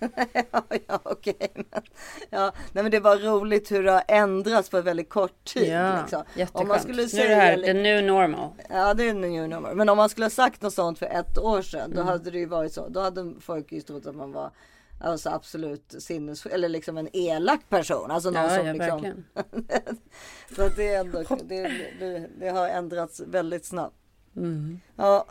[0.52, 1.52] ja, ja okej.
[1.54, 1.64] Men,
[2.30, 5.68] ja, nej men det var roligt hur det har ändrats på väldigt kort tid.
[5.72, 6.22] Ja, liksom.
[6.34, 6.62] jätteskönt.
[6.62, 8.48] Om man skulle nu är säga det här, the new normal.
[8.70, 9.74] Ja det är en new number.
[9.74, 11.92] Men om man skulle ha sagt något sånt för ett år sedan.
[11.92, 11.96] Mm.
[11.96, 12.88] Då hade det ju varit så.
[12.88, 14.50] Då hade folk ju trott att man var
[15.00, 18.10] alltså absolut sinnes eller liksom en elak person.
[18.10, 19.24] Alltså någon Ja, som ja, liksom.
[20.56, 21.62] Så att det, är ändå, det,
[21.98, 23.96] det, det har ändrats väldigt snabbt.
[24.36, 24.80] Mm.
[24.96, 25.26] Ja,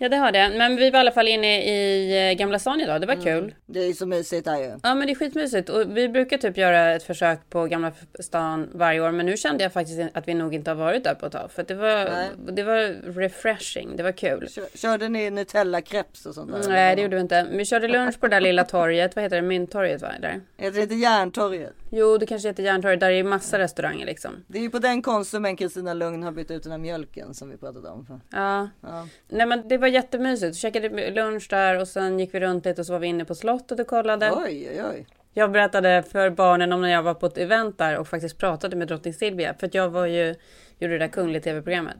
[0.00, 0.50] Ja, det har det.
[0.58, 3.00] Men vi var i alla fall inne i eh, Gamla stan idag.
[3.00, 3.54] Det var kul.
[3.66, 4.70] det är ju så mysigt där ju.
[4.82, 5.68] Ja, men det är skitmysigt.
[5.68, 9.10] Och vi brukar typ göra ett försök på Gamla stan varje år.
[9.10, 11.50] Men nu kände jag faktiskt att vi nog inte har varit där på ett tag.
[11.52, 12.28] För det var, Nej.
[12.52, 13.96] det var refreshing.
[13.96, 14.48] Det var kul.
[14.48, 16.68] Kör, körde ni Nutella crepes och sånt där?
[16.68, 17.46] Nej, det gjorde vi inte.
[17.50, 19.16] Vi körde lunch på det där lilla torget.
[19.16, 19.42] Vad heter det?
[19.42, 20.08] Mynttorget, va?
[20.20, 20.40] Där.
[20.56, 21.72] Heter det inte Järntorget?
[21.90, 23.00] Jo, det kanske heter Järntorget.
[23.00, 24.30] Där är massa restauranger liksom.
[24.46, 27.50] Det är ju på den konsumen Kristina Lugn har bytt ut den här mjölken som
[27.50, 28.20] vi pratade om.
[28.32, 28.68] Ja.
[28.82, 29.06] Ja.
[29.28, 30.56] Nej, men det var jättemysigt.
[30.56, 33.24] Vi käkade lunch där och sen gick vi runt lite och så var vi inne
[33.24, 34.32] på slottet och kollade.
[34.32, 35.06] Oj, oj, oj.
[35.32, 38.76] Jag berättade för barnen om när jag var på ett event där och faktiskt pratade
[38.76, 39.54] med drottning Silvia.
[39.54, 40.34] För att jag var ju,
[40.78, 41.96] gjorde det där kungligt tv-programmet.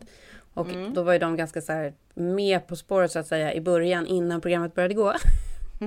[0.54, 3.60] Och då var ju de ganska så här med på spåret så att säga i
[3.60, 5.14] början innan programmet började gå.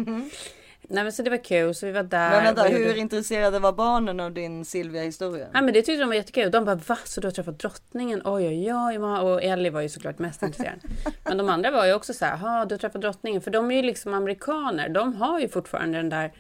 [0.91, 2.29] Nej men så det var kul, så vi var där.
[2.31, 5.47] Men vänta, hur intresserade var barnen av din Silvia-historia?
[5.53, 6.51] Ja men det tyckte de var jättekul.
[6.51, 6.97] De bara va?
[7.03, 8.21] Så du har träffat drottningen?
[8.25, 8.97] Oj oj oj.
[8.97, 10.79] ma." Och Ellie var ju såklart mest intresserad.
[11.23, 13.41] Men de andra var ju också så här, ha du har träffat drottningen.
[13.41, 14.89] För de är ju liksom amerikaner.
[14.89, 16.31] De har ju fortfarande den där,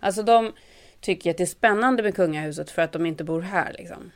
[0.00, 0.52] alltså de
[1.00, 4.10] tycker att det är spännande med kungahuset för att de inte bor här liksom.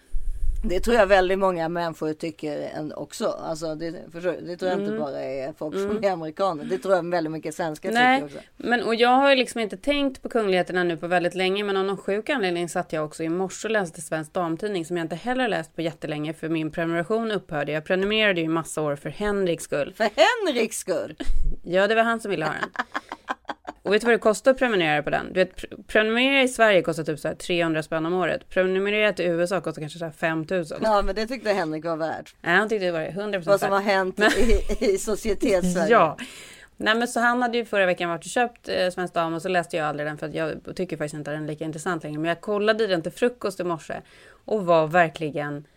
[0.64, 3.26] Det tror jag väldigt många människor tycker också.
[3.26, 6.64] Alltså det, det tror jag inte bara är folk som är amerikaner.
[6.64, 8.02] Det tror jag väldigt mycket svenskar Mm.
[8.02, 8.48] Nej, tycker också.
[8.56, 11.64] men och jag har ju liksom inte tänkt på kungligheterna nu på väldigt länge.
[11.64, 14.96] Men av någon sjuk anledning satt jag också i morse och läste Svensk Damtidning som
[14.96, 17.72] jag inte heller läst på jättelänge för min prenumeration upphörde.
[17.72, 19.94] Jag prenumererade ju massa år för Henriks skull.
[19.96, 21.16] För Henriks skull.
[21.62, 22.70] Ja, det var han som ville ha den.
[23.82, 25.26] Och vet du vad det kostar att prenumerera på den?
[25.32, 28.48] Du vet, pre- prenumerera i Sverige kostar typ så här 300 spänn om året.
[28.48, 30.78] Prenumerera till USA kostar kanske så här 5000.
[30.82, 32.34] Ja men det tyckte Henrik var värt.
[32.40, 36.16] Nej, han tyckte det var 100% Vad som har hänt i, i societets Ja.
[36.76, 39.42] Nej men så han hade ju förra veckan varit och köpt eh, Svensk Dam och
[39.42, 41.64] så läste jag aldrig den för att jag tycker faktiskt inte att den är lika
[41.64, 42.18] intressant längre.
[42.18, 43.94] Men jag kollade i den till frukost i morse
[44.44, 45.71] och var verkligen Ja,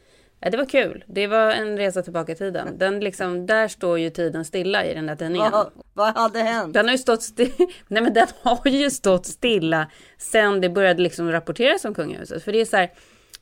[0.52, 1.04] det var kul.
[1.08, 2.78] Det var en resa tillbaka i tiden.
[2.78, 5.52] Den liksom, där står ju tiden stilla i den där tidningen.
[5.52, 6.74] Vad, vad hade hänt?
[6.74, 7.54] Den har ju stått stilla.
[7.88, 12.44] Nej men den har ju stått stilla sen det började liksom rapporteras om kungahuset.
[12.44, 12.92] För det är så här,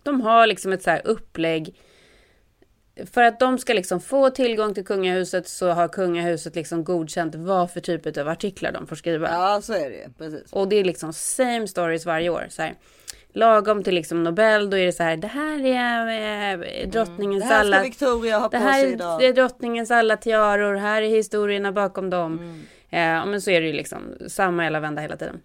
[0.03, 1.75] de har liksom ett så här upplägg.
[3.13, 7.71] För att de ska liksom få tillgång till kungahuset så har kungahuset liksom godkänt vad
[7.71, 9.29] för typ av artiklar de får skriva.
[9.29, 10.09] Ja så är det.
[10.17, 10.53] Precis.
[10.53, 12.47] Och det är liksom same stories varje år.
[12.49, 12.75] Så här.
[13.33, 17.49] Lagom till liksom Nobel, då är det så här, det här är eh, drottningens Det
[17.49, 17.83] här ska alla...
[17.83, 19.19] Victoria ha på här sig är, idag.
[19.19, 22.39] det är drottningens alla tiaror, här är historierna bakom dem.
[22.39, 22.59] Mm.
[22.89, 25.41] Eh, men så är det ju liksom samma jävla vända hela tiden.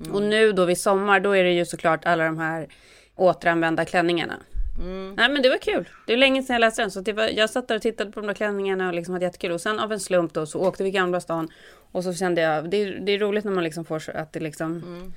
[0.00, 0.14] Mm.
[0.14, 2.68] Och nu då vid sommar, då är det ju såklart alla de här
[3.16, 4.34] återanvända klänningarna.
[4.78, 5.14] Mm.
[5.14, 5.88] Nej men det var kul.
[6.06, 6.90] Det är länge sedan jag läste den.
[6.90, 9.52] Så var, jag satt där och tittade på de där klänningarna och liksom hade jättekul.
[9.52, 11.48] Och sen av en slump då så åkte vi Gamla stan.
[11.92, 14.32] Och så kände jag, det är, det är roligt när man liksom får så att
[14.32, 14.72] det liksom...
[14.72, 15.12] Mm.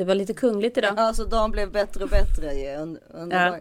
[0.00, 0.94] Det var lite kungligt idag.
[0.96, 2.76] Ja så dagen blev bättre och bättre
[3.08, 3.60] underbar.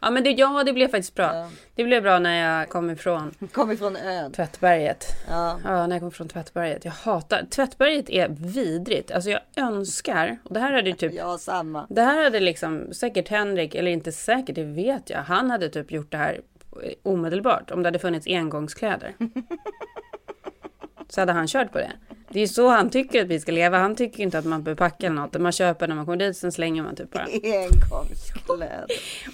[0.00, 1.34] Ja men det, ja, det blev faktiskt bra.
[1.34, 1.50] Ja.
[1.74, 4.32] Det blev bra när jag kom ifrån Kom ifrån ön.
[4.32, 5.06] Tvättberget.
[5.28, 5.58] Ja.
[5.64, 6.84] Ja, när jag kom från Tvättberget.
[6.84, 7.46] Jag hatar...
[7.50, 9.10] Tvättberget är vidrigt.
[9.10, 10.38] Alltså jag önskar...
[10.44, 11.14] Och det här hade typ...
[11.14, 11.86] ja samma.
[11.90, 15.18] Det här hade liksom säkert Henrik, eller inte säkert, det vet jag.
[15.18, 16.40] Han hade typ gjort det här
[17.02, 17.70] omedelbart.
[17.70, 19.14] Om det hade funnits engångskläder.
[21.08, 21.92] Så hade han kört på det.
[22.28, 23.78] Det är så han tycker att vi ska leva.
[23.78, 25.40] Han tycker inte att man behöver packa eller något.
[25.40, 27.24] Man köper när man kommer dit, sen slänger man typ bara.
[27.42, 28.86] Engångskläder.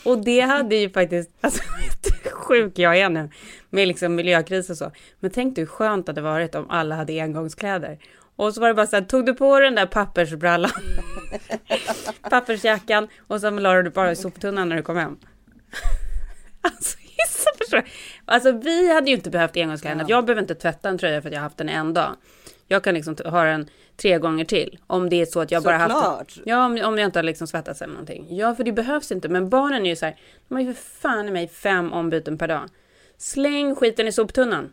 [0.04, 1.62] Och det hade ju faktiskt, alltså
[2.32, 3.30] sjuk jag är nu
[3.70, 4.92] med liksom miljökris och så.
[5.20, 7.98] Men tänk dig hur skönt det hade varit om alla hade engångskläder.
[8.36, 10.70] Och så var det bara så här, tog du på den där pappersbrallan,
[12.30, 15.16] pappersjackan och sen la du bara i soptunnan när du kom hem.
[16.62, 16.98] Alltså
[17.76, 17.82] du?
[18.24, 20.04] Alltså vi hade ju inte behövt engångskläderna.
[20.08, 22.16] Jag behöver inte tvätta en tröja för att jag har haft den en dag.
[22.68, 24.78] Jag kan liksom ha den tre gånger till.
[24.86, 26.34] Om det är så att jag bara haft Såklart.
[26.34, 26.42] den.
[26.46, 28.26] Ja, om, om jag inte har liksom svettats eller någonting.
[28.30, 29.28] Ja, för det behövs inte.
[29.28, 30.16] Men barnen är ju så här,
[30.48, 32.62] de har ju för fan i mig fem ombyten per dag.
[33.18, 34.72] Släng skiten i soptunnan.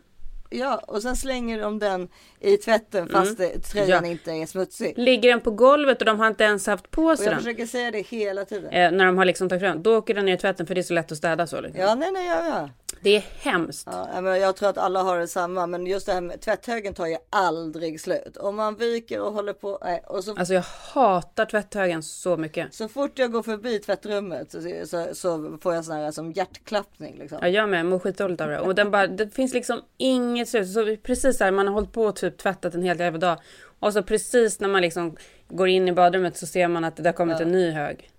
[0.52, 2.08] Ja och sen slänger de den
[2.40, 4.04] i tvätten fast det, tröjan Mm.
[4.04, 4.10] Ja.
[4.10, 4.94] inte är smutsig.
[4.98, 7.38] Ligger den på golvet och de har inte ens haft på sig jag den.
[7.42, 8.70] försöker säga det hela tiden.
[8.70, 9.82] Eh, när de har liksom tagit fram.
[9.82, 11.60] Då åker den ner i tvätten för det är så lätt att städa så.
[11.60, 11.80] Liksom.
[11.80, 12.68] Ja nej nej ja, ja.
[13.02, 13.88] Det är hemskt.
[13.92, 15.66] Ja, men jag tror att alla har det samma.
[15.66, 18.36] Men just det här med tvätthögen tar ju aldrig slut.
[18.36, 19.78] Om man viker och håller på.
[19.84, 22.74] Nej, och så, Alltså jag hatar tvätthögen så mycket.
[22.74, 27.16] så fort jag går förbi tvättrummet så, så, så får jag sån här som hjärtklappning.
[27.18, 27.38] Liksom.
[27.42, 27.86] Ja, jag med.
[27.86, 28.60] Mår skitdåligt av det.
[28.60, 30.68] Och den bara, det finns liksom inget slut.
[30.72, 33.38] Så precis så här, man har hållit på och typ tvättat en hel jävla dag.
[33.78, 35.16] Och så precis när man liksom
[35.48, 37.46] går in i badrummet så ser man att det har kommit Ja.
[37.46, 38.10] en ny hög.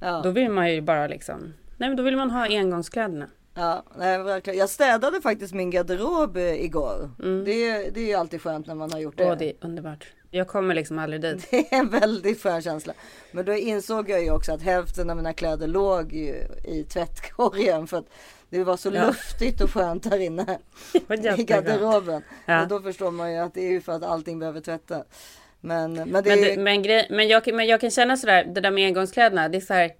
[0.00, 0.20] Ja.
[0.24, 1.54] Då vill man ju bara liksom...
[1.76, 3.26] Nej men då vill man ha engångskläderna.
[3.54, 4.58] Ja, nej, verkligen.
[4.58, 7.10] Jag städade faktiskt min garderob eh, igår.
[7.44, 9.22] Det, är- det är ju alltid skönt när man har gjort det.
[9.24, 9.32] Mm.
[9.32, 10.06] Åh, det är underbart.
[10.30, 11.46] Jag kommer liksom aldrig dit.
[11.50, 12.92] Det är en väldigt skön känsla.
[13.32, 17.86] Men då insåg jag ju också att hälften av mina kläder låg ju i tvättkorgen.
[17.86, 18.06] För att
[18.50, 19.06] det var så Ja.
[19.06, 20.58] luftigt och skönt där inne
[21.38, 22.22] i garderoben.
[22.46, 22.62] Ja.
[22.62, 25.06] Och då förstår man ju att det är ju för att allting behöver tvättas.
[25.60, 26.60] Men, men det Men, det, ju...
[26.60, 29.48] men, grej, men, jag, kan- men jag kan känna sådär, det där med engångskläderna.
[29.48, 29.90] Det är så här,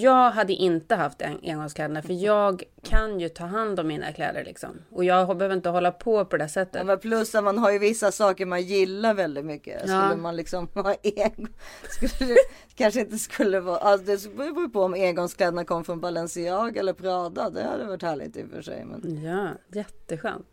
[0.00, 4.44] jag hade inte haft en, engångskläderna för jag kan ju ta hand om mina kläder
[4.44, 4.70] liksom.
[4.90, 6.86] Och jag behöver inte hålla på på det Ja, sättet.
[6.86, 9.80] men plus att man har ju vissa saker man gillar väldigt mycket.
[9.80, 10.16] Skulle Ja.
[10.16, 11.48] man liksom ha en...
[11.90, 12.36] Skulle det
[12.74, 13.78] kanske inte skulle vara...
[13.78, 17.50] Alltså det beror ju på om engångskläderna kom från Balenciaga eller Prada.
[17.50, 18.84] Det hade varit härligt i och för sig.
[18.84, 19.24] Men...
[19.24, 20.46] Ja, jätteskönt.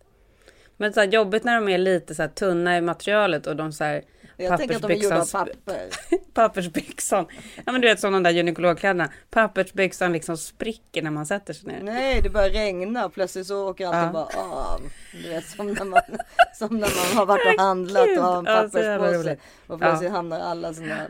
[0.77, 3.71] Men så här, jobbigt när de är lite så här, tunna i materialet och de
[3.71, 4.03] så här
[4.37, 5.89] Jag tänker att de är gjorda av papper.
[6.33, 7.25] pappersbyxan.
[7.65, 9.09] Ja men du vet som de där gynekologkläderna.
[9.29, 11.79] Pappersbyxan liksom spricker när man sätter sig ner.
[11.83, 14.11] Nej, det börjar regna och plötsligt så åker allting Ja.
[14.11, 14.81] bara av.
[15.23, 16.01] Du vet som när man,
[16.53, 19.37] som när man har varit och handlat och har en Ja, papperspåse.
[19.67, 21.07] Och plötsligt hamnar alla sådana,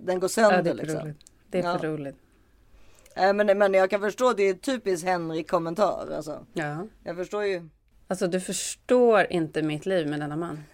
[0.00, 1.00] den går Ja, sönder det är för liksom.
[1.00, 1.18] roligt.
[1.50, 1.78] Det är Ja.
[1.78, 2.16] för roligt.
[3.16, 6.08] Nej, men, men jag kan förstå, det är typiskt Henrik kommentar.
[6.16, 6.46] Alltså.
[6.52, 6.86] Ja.
[7.04, 7.68] Jag förstår ju,
[8.10, 10.64] Alltså du förstår inte mitt liv med denna man.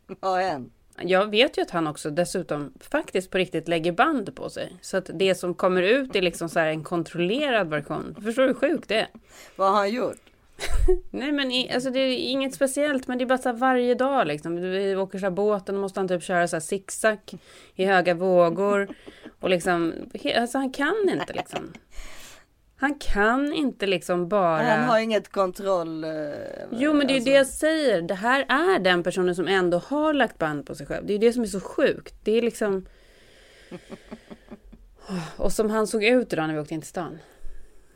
[0.20, 0.70] vad än.
[1.00, 4.76] Jag vet ju att han också dessutom faktiskt på riktigt lägger band på sig.
[4.80, 8.16] Så att det som kommer ut är liksom så här en kontrollerad version.
[8.24, 9.08] Förstår du hur sjukt det är?
[9.56, 10.18] Vad har han gjort?
[11.10, 13.94] Nej men i, alltså det är inget speciellt men det är bara så här varje
[13.94, 14.56] dag liksom.
[14.56, 17.18] Vi åker så här båten och måste han typ köra så här zigzag
[17.74, 18.88] i höga vågor.
[19.40, 19.94] Och liksom,
[20.36, 21.72] alltså han kan inte liksom.
[22.82, 24.62] Han kan inte liksom bara...
[24.62, 26.04] Han har inget kontroll.
[26.04, 26.10] eh,
[26.70, 27.30] Jo men det är ju alltså.
[27.30, 28.02] det jag säger.
[28.02, 31.06] Det här är den personen som ändå har lagt band på sig själv.
[31.06, 32.14] Det är ju det som är så sjukt.
[32.22, 32.86] Det är liksom...
[35.36, 37.18] Och som han såg ut idag när vi åkte in till stan.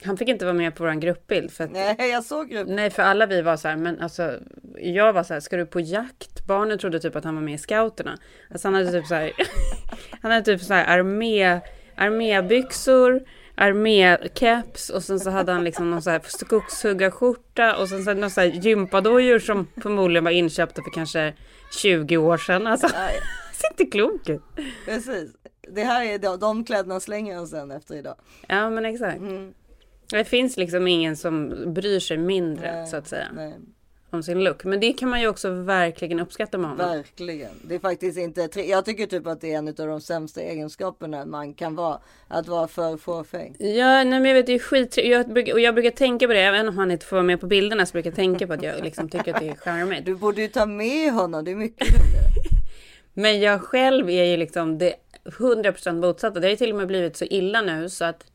[0.05, 1.51] Han fick inte vara med på vår gruppbild.
[1.53, 1.95] För att, nej.
[1.99, 2.91] Nej, jag såg ju.
[2.91, 4.39] för alla vi var så här, men alltså...
[4.79, 6.47] Jag var så här, ska du på jakt?
[6.47, 8.19] Barnen trodde typ att han var med i scouterna.
[8.51, 9.33] Alltså han hade typ så här...
[10.23, 11.61] han hade typ så här armé...
[11.99, 13.25] Armébyxor,
[13.57, 18.31] armékeps och sen så hade han liksom någon så här skogshuggarskjorta och sen så någon
[18.31, 21.35] så här gympadojor som förmodligen var inköpta för kanske
[21.83, 22.67] 20 år sedan.
[22.67, 22.93] Alltså, det
[23.57, 24.43] ser inte klok ut.
[24.85, 25.31] precis.
[25.69, 28.15] Det här är de, de kläderna slänger han sen efter idag.
[28.49, 29.19] Ja, men exakt.
[29.19, 29.55] Mm,
[30.11, 33.55] Det finns liksom ingen som bryr sig mindre Nej, så att säga nej.
[34.11, 34.65] Om sin look.
[34.65, 36.87] Men det kan man ju också verkligen uppskatta med honom.
[36.89, 37.51] Verkligen.
[37.65, 40.41] Det är faktiskt inte, tre- jag tycker typ att det är en av de sämsta
[40.41, 41.99] egenskaperna man kan vara.
[42.29, 43.57] Att vara för fåfäng.
[43.59, 44.97] Ja, nej, men jag vet, det är skit.
[44.97, 47.41] Jag brukar, och jag brukar tänka på det, även om han inte får vara med
[47.41, 50.05] på bilderna, så brukar jag tänka på att jag liksom tycker att det är charmigt.
[50.05, 52.27] Du borde ju ta med honom, det är mycket roligare.
[53.15, 56.41] Men jag själv är ju liksom det 100% motsatta.
[56.41, 58.27] Det har ju till och med blivit så illa nu så att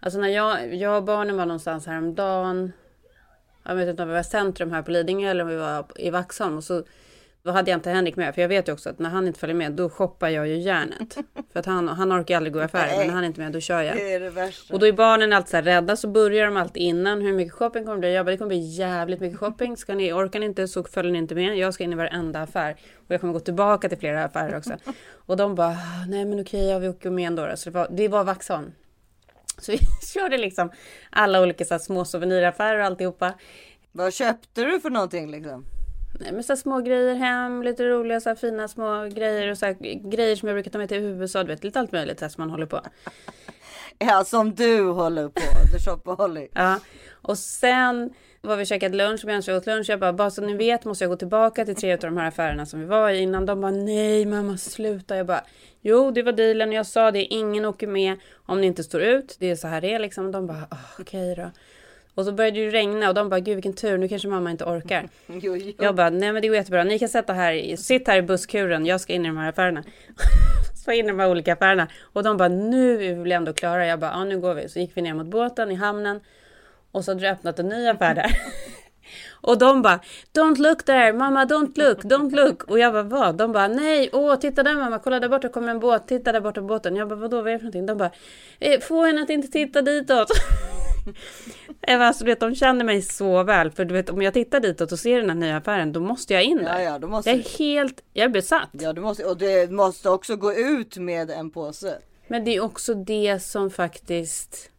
[0.00, 2.72] Alltså när jag, jag och barnen var någonstans häromdagen
[3.64, 5.84] Jag vet inte om vi var i centrum här på Lidingö eller om vi var
[5.96, 6.82] i Vaxholm och så
[7.42, 9.40] då hade jag inte Henrik med för jag vet ju också att när han inte
[9.40, 11.14] följer med då shoppar jag ju järnet.
[11.52, 13.52] För att han, han orkar aldrig gå i affärer men när han är inte med
[13.52, 13.96] då kör jag.
[13.96, 14.18] Det
[14.68, 14.74] det.
[14.74, 17.52] Och då är barnen alltid så här rädda så börjar de alltid innan hur mycket
[17.52, 18.14] shopping kommer det bli.
[18.14, 19.76] Jag bara, det kommer bli jävligt mycket shopping.
[19.76, 21.56] Ska ni, orkar ni inte så följer ni inte med.
[21.58, 22.76] Jag ska in i varenda affär.
[22.94, 24.72] Och jag kommer gå tillbaka till flera affärer också.
[25.26, 27.46] Och de bara, "Ah, nej men okej, ja, vi åker med ändå.
[27.46, 28.72] då." Så det var, det var Vaxholm.
[29.64, 29.78] Så vi
[30.14, 30.70] körde liksom
[31.10, 33.34] alla olika så små souveniraffärer och alltihopa.
[33.92, 35.64] Vad köpte du för någonting liksom?
[36.20, 39.74] Nej, men så små grejer hem, lite roliga så fina små grejer och så
[40.04, 41.42] grejer som jag brukar ta med till USA.
[41.42, 42.80] Du vet, lite allt möjligt så här, som man håller på.
[43.98, 45.40] Ja, som du håller på.
[45.72, 46.50] The shopaholic.
[46.54, 46.80] Ja,
[47.12, 49.88] och sen var vi käkat lunch, vi åt lunch.
[49.88, 52.28] Jag bara, bara så ni vet måste jag gå tillbaka till tre av de här
[52.28, 53.46] affärerna som vi var i innan.
[53.46, 55.16] De bara, nej mamma sluta.
[55.16, 55.44] Jag bara,
[55.82, 59.36] jo det var dealen jag sa det, ingen åker med om ni inte står ut.
[59.38, 60.32] Det är så här det är liksom.
[60.32, 61.50] De bara, "Ah, okej då.
[62.14, 64.50] Och så började det ju regna och de bara, gud vilken tur, nu kanske mamma
[64.50, 65.08] inte orkar.
[65.26, 65.72] Jo, jo.
[65.78, 66.84] Jag bara, nej men det går jättebra.
[66.84, 68.86] Ni kan sätta här, sitt här i busskuren.
[68.86, 69.84] Jag ska in i de här affärerna.
[70.84, 71.88] så in i de här olika affärerna.
[72.02, 73.86] Och de bara, nu är vi väl ändå klara.
[73.86, 74.68] Jag bara, ja nu går vi.
[74.68, 76.20] Så gick vi ner mot båten i hamnen.
[76.94, 78.38] Och så hade det öppnat en ny affär där.
[79.30, 80.00] Och de bara,
[80.32, 82.62] don't look there, mamma don't look, don't look.
[82.64, 83.36] Och jag bara, vad?
[83.36, 86.40] De bara, nej, åh, titta där mamma, kolla där borta kommer en båt, titta där
[86.40, 86.96] borta båten.
[86.96, 87.86] Jag bara, vadå, vad är det för någonting?
[87.86, 88.10] De bara,
[88.58, 90.28] eh, få henne att inte titta ditåt.
[91.86, 93.70] Eva, alltså, du vet, de känner mig så väl.
[93.70, 96.34] För du vet, om jag tittar ditåt och ser den här nya affären, då måste
[96.34, 96.78] jag in där.
[96.78, 98.70] Ja, ja, då måste Jag är helt, jag är besatt.
[98.72, 101.98] Ja, du måste, och det måste också gå ut med en påse.
[102.28, 104.70] Men det är också det som faktiskt,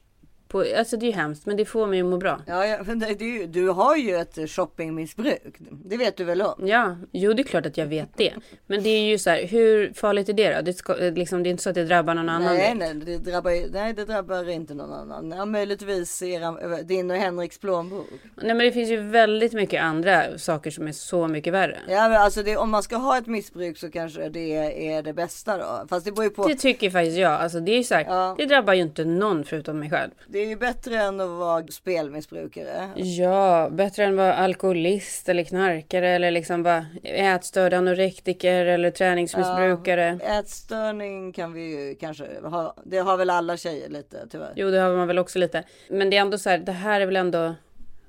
[0.48, 2.42] på, alltså det är ju hemskt, men det får mig att må bra.
[2.48, 5.56] Ja, ja men det, det, du har ju ett shoppingmissbruk.
[5.86, 6.68] Det vet du väl om?
[6.68, 8.34] Ja, jo det är klart att jag vet det.
[8.68, 10.62] Men det är ju så här, hur farligt är det då?
[10.62, 12.56] Det, ska, liksom, det är inte så att det drabbar någon annan.
[12.56, 15.32] Nej, nej, det drabbar, nej, det drabbar inte någon annan.
[15.38, 18.06] Ja, möjligtvis era, din och Henriks plånbok.
[18.36, 21.78] nej men det finns ju väldigt mycket andra saker som är så mycket värre.
[21.88, 24.56] Ja, men alltså det, om man ska ha ett missbruk så kanske det
[24.88, 25.86] är det bästa då.
[25.90, 26.48] Fast det beror ju på.
[26.48, 27.32] Det tycker faktiskt jag.
[27.32, 28.36] Alltså det är ju så här, Ja.
[28.38, 30.12] det drabbar ju inte någon förutom mig själv.
[30.36, 32.90] Det är ju bättre än att vara spelmissbrukare.
[32.96, 40.20] Ja, bättre än vara alkoholist eller knarkare eller liksom vara ätstörd anorektiker eller träningsmissbrukare.
[40.24, 42.76] Ätstörning kan vi ju kanske ha.
[42.84, 44.54] Det har väl alla tjejer lite tyvärr.
[44.56, 45.64] Jo, det har man väl också lite.
[45.90, 47.56] Men det är ändå så här, det här är väl ändå...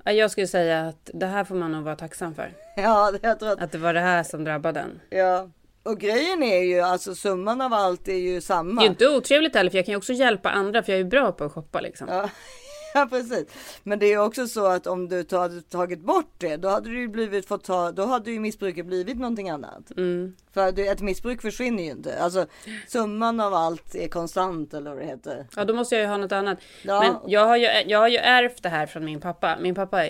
[0.03, 2.51] Ja, Jag skulle säga att det här får man nog vara tacksam för.
[2.75, 4.99] Ja, jag tror att Att det var det här som drabbade en.
[5.09, 5.49] Ja,
[5.87, 8.81] och grejen är ju alltså summan av allt är ju Det samma.
[8.81, 11.03] är ju inte otrevligt heller, för jag kan ju också hjälpa andra, för jag är
[11.03, 12.07] ju bra på att shoppa liksom.
[12.11, 12.29] Ja,
[12.99, 13.45] ja, precis.
[13.83, 17.07] Men det är också så att om du hade tagit bort det, då hade du
[17.07, 19.91] blivit fått ta, då hade ju missbruket blivit någonting annat.
[19.97, 20.35] Mm.
[20.53, 22.19] För ett missbruk försvinner ju inte.
[22.19, 22.45] Alltså
[22.87, 25.47] summan av allt är konstant eller vad det heter.
[25.55, 26.57] Ja, då måste jag ju ha något annat.
[26.81, 26.99] Ja.
[26.99, 29.57] Men jag har, ju, jag har ju ärvt det här från min pappa.
[29.61, 30.03] Min pappa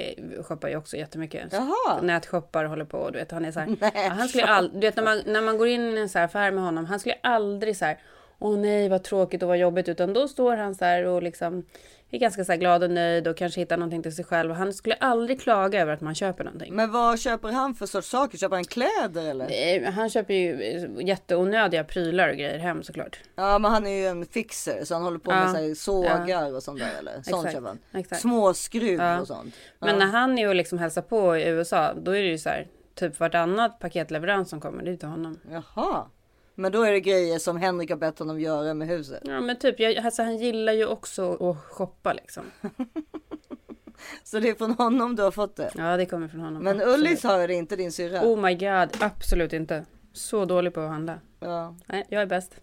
[0.43, 1.53] shoppar ju också jättemycket.
[1.53, 2.01] Jaha.
[2.01, 2.97] Nätshoppar och håller på.
[2.97, 4.09] och Du vet, han är så här.
[4.09, 6.25] Han skulle all, du vet, när, man, när man går in i en så här
[6.25, 6.85] affär med honom.
[6.85, 7.99] Han skulle aldrig så här.
[8.39, 9.89] Åh nej, vad tråkigt och vad jobbigt.
[9.89, 11.63] Utan då står han så här och liksom
[12.11, 14.51] är ganska så här glad och nöjd och kanske hittar någonting till sig själv.
[14.51, 16.75] Och han skulle aldrig klaga över att man köper någonting.
[16.75, 18.37] Men vad köper han för sorts saker?
[18.37, 19.45] Köper han kläder eller?
[19.47, 23.19] Nej, Han köper ju jätteonödiga prylar och grejer hem såklart.
[23.35, 25.35] Ja, men han är ju en fixer så han håller på Ja.
[25.39, 27.21] med så här, sågar och sånt där eller?
[27.21, 27.79] Sånt köper han.
[27.93, 28.21] Exakt.
[28.21, 29.19] Småskruv Ja.
[29.19, 29.55] och sånt.
[29.79, 32.49] Men när han är och liksom hälsar på i USA, då är det ju så
[32.49, 35.39] här, typ vartannat paketleverans som kommer, det är till honom.
[35.51, 36.05] Jaha.
[36.59, 39.21] Men då är det grejer som Henrik har bett honom göra med huset.
[39.25, 42.43] Ja men typ, jag, alltså, han gillar ju också att shoppa liksom.
[44.23, 45.71] Så det är från honom du har fått det.
[45.75, 46.63] Ja det kommer från honom.
[46.63, 46.99] Men absolut.
[46.99, 48.21] Ullis har det inte din syrra.
[48.21, 49.85] Oh my god, absolut inte.
[50.13, 51.19] Så dålig på att handla.
[51.39, 51.75] Ja.
[51.85, 52.55] Nej, jag är bäst.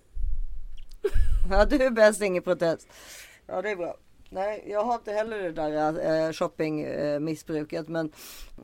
[1.50, 2.88] ja, du är bäst, ingen protest.
[3.46, 3.96] Ja, det är bra.
[4.30, 7.88] Nej, jag har inte heller det där äh, shoppingmissbruket.
[7.88, 8.12] men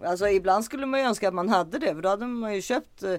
[0.04, 1.94] alltså ibland skulle man ju önska att man hade det.
[1.94, 3.14] För då hade man ju köpt eh,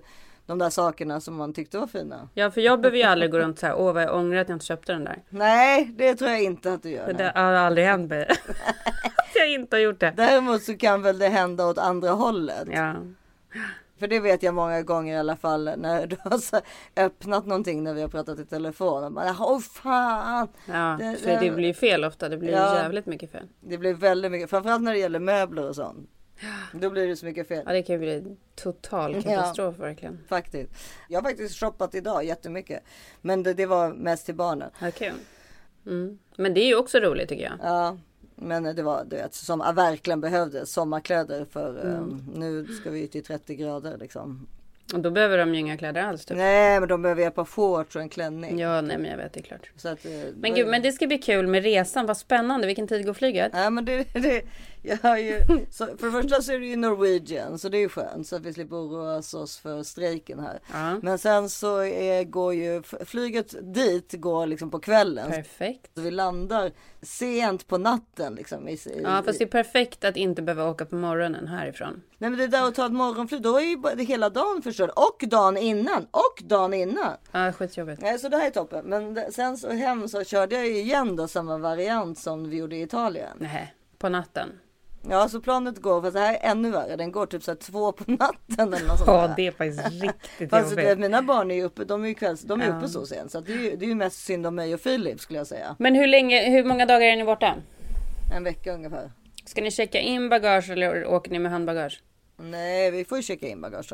[0.46, 2.30] de där sakerna som man tyckte var fina.
[2.34, 4.50] Ja för jag behöver ju aldrig gå runt så här, åh vad jag ångrar att
[4.50, 5.18] jag inte köpte den där.
[5.30, 7.06] Nej, det tror jag inte att du gör.
[7.06, 8.28] För det har aldrig hänt mig.
[8.30, 8.38] att
[9.36, 10.14] jag inte har gjort det.
[10.18, 12.68] Däremot så kan väl det hända åt andra hållet.
[12.72, 12.96] Ja.
[14.00, 16.40] För det vet jag många gånger i alla fall när du har
[16.96, 19.04] öppnat någonting när vi har pratat i telefon.
[19.04, 20.48] Och bara, Åh fan!
[20.66, 22.30] Ja, Det- för det blir fel ofta.
[22.30, 22.76] Det blir Ja.
[22.76, 23.48] jävligt mycket fel.
[23.60, 26.10] Det blir väldigt mycket, framförallt när det gäller möbler och sånt.
[26.74, 27.64] Då blir det så mycket fel.
[27.66, 29.22] Ja det kan ju bli total Ja.
[29.22, 30.20] katastrof verkligen.
[30.30, 30.72] Faktiskt.
[31.08, 32.84] Jag har faktiskt shoppat idag jättemycket.
[33.22, 34.70] Men det, det var mest till barnen.
[34.80, 35.14] Ja, kul.
[35.86, 36.20] Mm.
[36.38, 37.54] Men det är ju också roligt tycker jag.
[37.64, 37.98] Ja,
[38.36, 40.72] men det var du vet, som verkligen behövdes.
[40.74, 41.96] Sommarkläder för Mm.
[42.04, 44.48] um, nu ska vi till 30 grader liksom.
[44.94, 46.26] Och då behöver de ju inga kläder alls.
[46.26, 46.38] Typ.
[46.38, 48.60] Nej, men de behöver ett par shorts och en klänning.
[48.60, 49.70] Ja, nej men jag vet, det är klart.
[49.76, 52.06] Så att, eh, Men gud, men det ska bli kul med resan.
[52.06, 52.68] Vad spännande.
[52.68, 53.54] Vilken tid går flyget?
[53.54, 54.42] Nej men det, det
[54.82, 55.42] jag har ju,
[55.72, 58.36] så för det första så är det ju Norwegian så det är ju skönt så
[58.36, 60.60] att vi slipper oroa oss för strejken här.
[60.74, 65.32] Ja, Men sen så är, går ju flyget dit går liksom på kvällen.
[65.32, 65.92] perfekt.
[65.96, 68.68] Så vi landar sent på natten liksom.
[68.68, 72.02] I, i, Ja, fast det är perfekt att inte behöva åka på morgonen härifrån.
[72.18, 74.90] Nej men det där att ta ett morgonflyg då är ju hela dagen förstörd.
[74.90, 76.08] Och dagen innan.
[76.12, 77.14] Och dagen innan.
[77.32, 78.02] Ja, skitjobbigt.
[78.02, 78.86] Nej så det här är toppen.
[78.86, 82.76] Men sen så hem så körde jag ju igen då samma variant som vi gjorde
[82.76, 83.38] i Italien.
[83.40, 84.50] Nej, på natten.
[85.10, 86.96] Ja så planet går, fast det här är ännu värre.
[86.96, 90.50] Den går typ så två på natten eller något sånt Ja, det är faktiskt riktigt
[90.50, 91.00] Fast det, jobbigt.
[91.00, 92.78] mina barn är ju uppe, de är ju kvälls, de är Ja.
[92.78, 93.32] uppe så sent.
[93.32, 95.48] Så det, är ju, det är ju mest synd om mig och Filip skulle jag
[95.48, 95.76] säga.
[95.80, 97.56] Men hur länge, hur många dagar är ni borta?
[98.36, 99.12] En vecka ungefär.
[99.46, 102.02] Ska ni checka in bagage eller åker ni med handbagage?
[102.42, 103.94] Nej, vi får ju checka in bagage.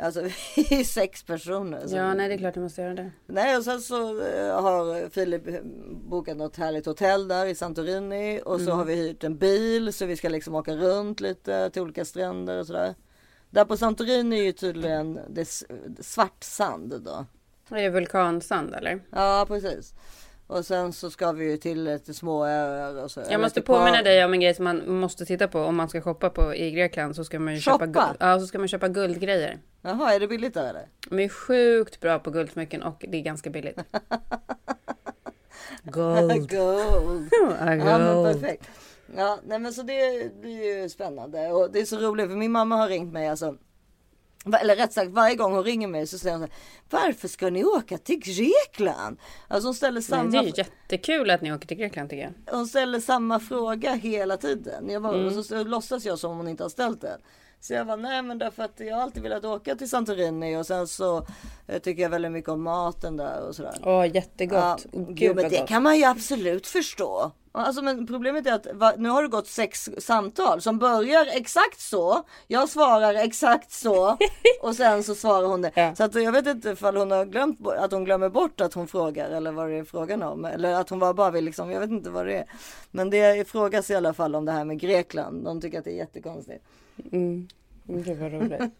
[0.00, 0.20] Alltså
[0.56, 1.86] vi är sex personer.
[1.86, 3.10] så- Ja, nej det är klart ni måste göra det.
[3.26, 5.54] Nej, och sen så eh, har Filip eh,
[5.90, 8.40] bokat något härligt hotell där i Santorini.
[8.44, 8.66] Och Mm.
[8.66, 12.04] så har vi hyrt en bil så vi ska liksom åka runt lite till olika
[12.04, 12.94] stränder och sådär.
[13.50, 15.62] Där på Santorini är ju tydligen det
[16.00, 17.26] svart sand då.
[17.76, 19.00] Är det vulkansand eller?
[19.10, 19.94] Ja, precis.
[20.46, 23.22] Och sen så ska vi ju till lite små öar och så.
[23.30, 26.00] Jag måste påminna dig om en grej som man måste titta på om man ska
[26.00, 27.86] shoppa på i Grekland så ska man ju köpa, Shoppa?
[27.86, 29.58] guld, ja, så ska man köpa guldgrejer.
[29.82, 30.88] Jaha, är det billigt där eller?
[31.10, 33.78] De är sjukt bra på guldsmycken och det är ganska billigt.
[35.84, 36.50] Gold.
[36.50, 37.28] Gold.
[37.30, 38.40] Ja, Ja, men gold.
[38.42, 38.64] perfekt.
[39.16, 39.92] Ja, nej men så det,
[40.42, 43.28] det är ju spännande och det är så roligt för min mamma har ringt mig
[43.28, 43.56] alltså.
[44.60, 46.52] Eller rätt sagt varje gång hon ringer mig så säger hon så
[46.96, 49.18] här, Varför ska ni åka till Grekland?
[49.48, 52.54] Alltså hon ställer samma, det är jättekul att ni åker till Grekland tycker jag.
[52.56, 54.88] hon ställer samma fråga hela tiden.
[54.90, 55.26] Jag bara, Mm.
[55.26, 57.20] Och så, så låtsas jag som om hon inte har ställt den.
[57.60, 60.66] Så jag var nej men därför att jag har alltid velat åka till Santorini och
[60.66, 61.26] sen så
[61.66, 63.74] eh, tycker jag väldigt mycket om maten där och sådär.
[63.84, 64.60] Åh, jättegott.
[64.60, 65.68] Ja, jo, Gud men det gott.
[65.68, 67.32] kan man ju absolut förstå.
[67.52, 71.80] Alltså, men problemet är att va, nu har det gått sex samtal som börjar exakt
[71.80, 72.22] så.
[72.46, 74.16] Jag svarar exakt så
[74.62, 75.70] och sen så svarar hon det.
[75.74, 75.94] Ja.
[75.94, 78.88] Så att jag vet inte ifall hon har glömt att hon glömmer bort att hon
[78.88, 80.44] frågar eller vad det är frågan om.
[80.44, 82.44] Eller att hon bara, bara vill liksom, jag vet inte vad det är.
[82.90, 85.44] Men det frågas i alla fall om det här med Grekland.
[85.44, 86.64] De tycker att det är jättekonstigt.
[87.12, 87.48] Mm.
[87.84, 88.60] Gud vad roligt.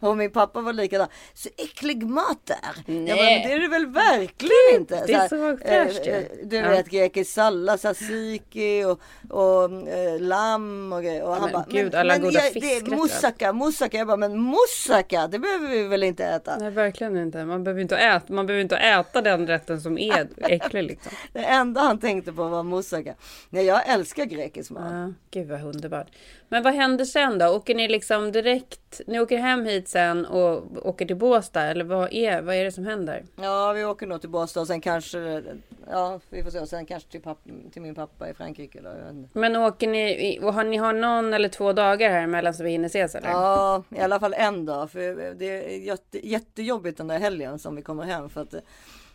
[0.00, 1.08] Och min pappa var likadan.
[1.34, 2.56] Så äcklig mat där.
[2.86, 3.40] Jag bara, Nej.
[3.42, 5.04] men det är det väl verkligen inte.
[5.06, 6.68] det är så fräscht eh, eh, Du Ja.
[6.68, 9.00] vet grekisk sallad, tzatziki och,
[9.30, 11.22] och eh, lamm och grejer.
[11.24, 12.96] Och han men bara, gud, alla goda jag- det är fiskrätter.
[12.96, 13.96] moussaka, moussaka.
[13.98, 16.56] Jag bara, men moussaka, det behöver vi väl inte äta.
[16.56, 17.44] Nej, verkligen inte.
[17.44, 21.12] Man behöver inte äta, man behöver inte äta den rätten som är äcklig liksom.
[21.32, 23.14] Det enda han tänkte på var moussaka.
[23.50, 24.92] Nej, jag älskar grekisk mat.
[24.92, 26.06] Ja, gud vad underbart.
[26.54, 27.46] Men vad händer sen då?
[27.46, 32.12] Åker ni liksom direkt, ni åker hem hit sen och åker till Båstad eller vad
[32.12, 33.24] är, vad är det som händer?
[33.36, 35.42] Ja, vi åker nog till Båstad och sen kanske,
[35.90, 36.58] ja, vi får se.
[36.58, 37.38] Och sen kanske till, papp,
[37.72, 38.80] till min pappa i Frankrike.
[38.80, 38.90] Då.
[39.32, 42.70] Men åker ni, och har ni har någon eller två dagar här emellan så vi
[42.70, 43.28] hinner ses eller?
[43.28, 44.90] Ja, i alla fall en dag.
[44.90, 48.30] För det är jätte, jättejobbigt den där helgen som vi kommer hem.
[48.30, 48.54] För att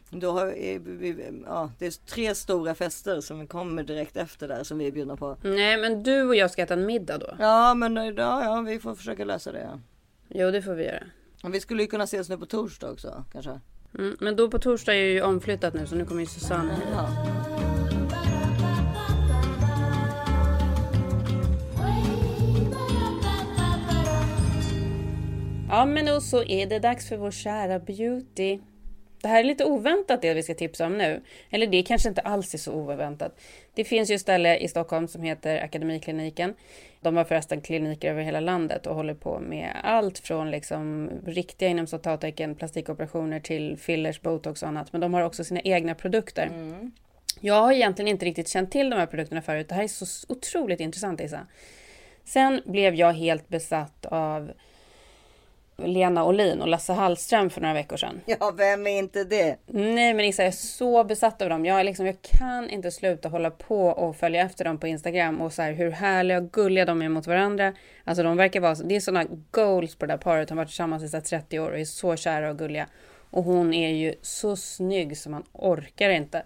[0.09, 0.45] då har
[1.45, 5.15] ja, det är tre stora fester som kommer direkt efter där som vi är bjudna
[5.15, 5.37] på.
[5.43, 7.35] Nej, men du och jag ska äta en middag då.
[7.39, 9.61] Ja, men ja, ja, vi får försöka lösa det.
[9.61, 9.79] Ja.
[10.29, 11.03] Jo, det får vi göra.
[11.43, 13.59] Vi skulle ju kunna ses nu på torsdag också kanske.
[13.97, 16.83] Mm, men då på torsdag är ju omflyttat nu så nu kommer ju Susanne hit.
[16.93, 17.09] Ja.
[25.69, 28.59] Ja, men och så är det dags för vår kära beauty.
[29.21, 31.21] Det här är lite oväntat det vi ska tipsa om nu.
[31.49, 33.39] Eller det kanske inte alls är så oväntat.
[33.73, 36.53] Det finns ju ett ställe i Stockholm som heter Akademikliniken.
[37.01, 41.69] De har förresten kliniker över hela landet och håller på med allt från liksom riktiga
[41.69, 44.93] inom citattecken plastikoperationer till fillers, botox och annat.
[44.93, 46.51] Men de har också sina egna produkter.
[47.39, 49.69] Jag har egentligen inte riktigt känt till de här produkterna förut.
[49.69, 51.47] Det här är så otroligt intressant Isa.
[52.25, 54.51] Sen blev jag helt besatt av
[55.85, 58.21] Lena Olin och Lasse Hallström för några veckor sedan.
[58.25, 59.57] ja, vem är inte det?
[59.67, 61.65] Nej men Isa, jag är så besatt av dem.
[61.65, 65.53] Jag, liksom, jag kan inte sluta hålla på och följa efter dem på Instagram och
[65.53, 67.73] så här, hur härliga och gulliga de är mot varandra.
[68.03, 70.47] Alltså de verkar vara, det är sådana goals på det där paret.
[70.47, 72.87] De har varit tillsammans i så här 30 år och är så kära och gulliga.
[73.31, 76.43] Och hon är ju så snygg så man orkar inte.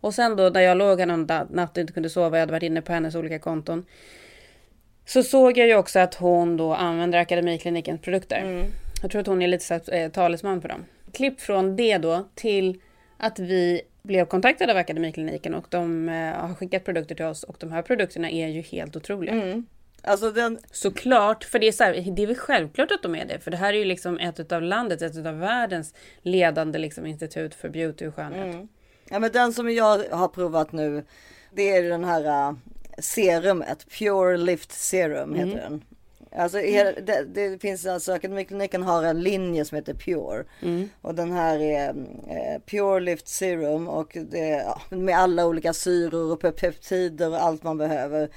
[0.00, 2.52] Och sen då när jag låg här någon natt och inte kunde sova, jag hade
[2.52, 3.84] varit inne på hennes olika konton.
[5.04, 8.64] Så såg jag ju också att hon då använder Akademiklinikens produkter.
[9.02, 10.84] Jag tror att hon är lite så eh, talesman för dem.
[11.12, 12.80] Klipp från det då till
[13.16, 17.56] att vi blev kontaktade av Akademikliniken och de eh, har skickat produkter till oss och
[17.58, 19.62] de här produkterna är ju helt otroliga.
[20.04, 23.24] Alltså den, Såklart, för det är, så här, det är väl självklart att de är
[23.24, 23.38] det.
[23.38, 27.54] För det här är ju liksom ett av landets, ett av världens ledande liksom, institut
[27.54, 28.68] för beauty och skönhet.
[29.08, 31.04] ja, men den som jag har provat nu.
[31.54, 32.56] Det är den här uh,
[32.98, 33.86] serumet.
[33.98, 35.84] Pure Lift Serum heter den.
[36.36, 40.44] Alltså det, det finns alltså Akademikliniken har en linje som heter Pure.
[41.00, 41.88] Och den här är
[42.28, 47.42] eh, Pure Lift Serum och det, ja, med alla olika syror och pe- peptider och
[47.42, 48.28] allt man behöver.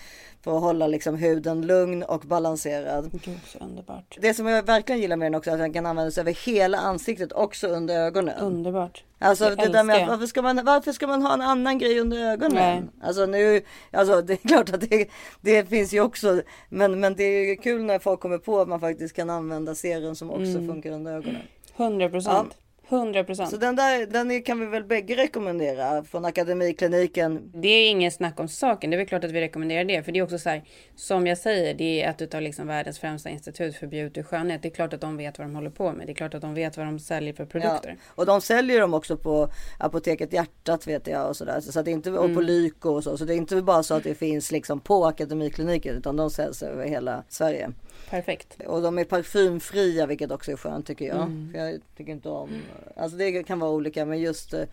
[0.46, 3.10] För att hålla liksom huden lugn och balanserad.
[3.12, 4.18] Gud, så underbart.
[4.22, 6.78] Det som jag verkligen gillar med den också är att den kan användas över hela
[6.78, 8.40] ansiktet också under ögonen.
[8.40, 9.04] Underbart.
[9.20, 11.78] Alltså Jag det där med att, varför ska, man, varför ska man ha en annan
[11.78, 12.56] grej under ögonen?
[12.56, 12.84] Nej.
[13.08, 15.10] Alltså nu, alltså det är klart att det,
[15.42, 18.68] det finns ju också, men, men det är ju kul när folk kommer på att
[18.68, 20.68] man faktiskt kan använda serum som också Mm.
[20.68, 21.42] funkar under ögonen.
[21.78, 22.58] 100 procent.
[22.90, 23.50] 100 procent.
[23.50, 27.52] Så den där, den kan vi väl bägge rekommendera från Akademikliniken.
[27.54, 28.90] Det är ingen snack om saken.
[28.90, 30.04] Det är väl klart att vi rekommenderar det.
[30.04, 30.64] För det är också så här,
[30.96, 34.62] som jag säger, det är ett av liksom världens främsta institut för beauty och skönhet.
[34.62, 36.08] Det är klart att de vet vad de håller på med.
[36.08, 37.98] Det är klart att de vet vad de säljer för produkter.
[38.08, 41.60] Och de säljer dem också på Apoteket Hjärtat vet jag och sådär.
[41.62, 42.36] Så att det är inte, och Mm.
[42.36, 43.18] på Lyko och så.
[43.18, 46.64] Så det är inte bara så att det finns liksom på Akademikliniken utan de säljs
[46.64, 47.72] över hela Sverige.
[48.16, 48.58] Perfekt.
[48.68, 51.22] Och de är parfymfria vilket också är skönt tycker jag.
[51.22, 51.50] Mm.
[51.52, 52.50] För jag tycker inte om,
[52.96, 54.64] alltså det kan vara olika men just eh,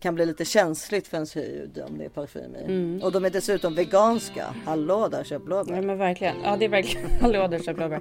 [0.00, 3.00] kan bli lite känsligt för ens hud om det är parfym i.
[3.02, 4.54] Och de är dessutom veganska.
[4.64, 5.74] Hallå där köp blåbär.
[5.74, 6.36] Ja men verkligen.
[6.44, 7.10] Ja det är verkligen.
[7.20, 8.00] Hallå där köp blåbär.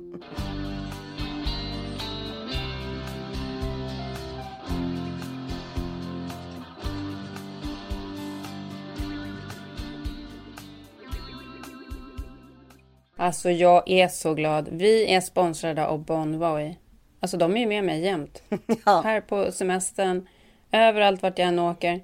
[13.27, 14.67] Alltså jag är så glad.
[14.71, 16.77] Vi är sponsrade av Bonvoy.
[17.19, 18.41] Alltså de är ju med mig jämt.
[18.85, 19.01] Ja.
[19.01, 20.27] Här på semestern,
[20.71, 22.01] överallt vart jag än åker.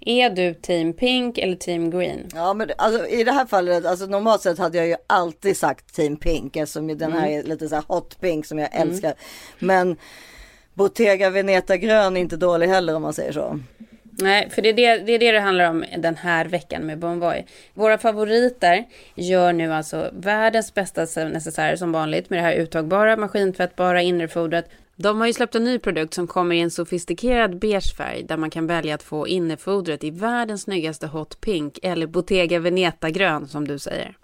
[0.00, 2.28] Är du team pink eller team green?
[2.34, 5.94] Ja men alltså, i det här fallet, alltså normalt sett hade jag ju alltid sagt
[5.94, 9.14] Team Pink eftersom den här är lite så här hot pink som jag älskar.
[9.58, 9.96] Men
[10.74, 13.60] Bottega Veneta grön är inte dålig heller om man säger så.
[14.18, 16.98] Nej, för det är det, det är det det handlar om den här veckan med
[16.98, 17.46] Bonvoy.
[17.74, 24.02] Våra favoriter gör nu alltså världens bästa necessärer som vanligt med det här uttagbara, maskintvättbara
[24.02, 24.70] innerfodret.
[24.96, 28.36] De har ju släppt en ny produkt som kommer i en sofistikerad beige färg där
[28.36, 33.48] man kan välja att få innerfodret i världens snyggaste hot pink eller Bottega Veneta grön
[33.48, 34.16] som du säger.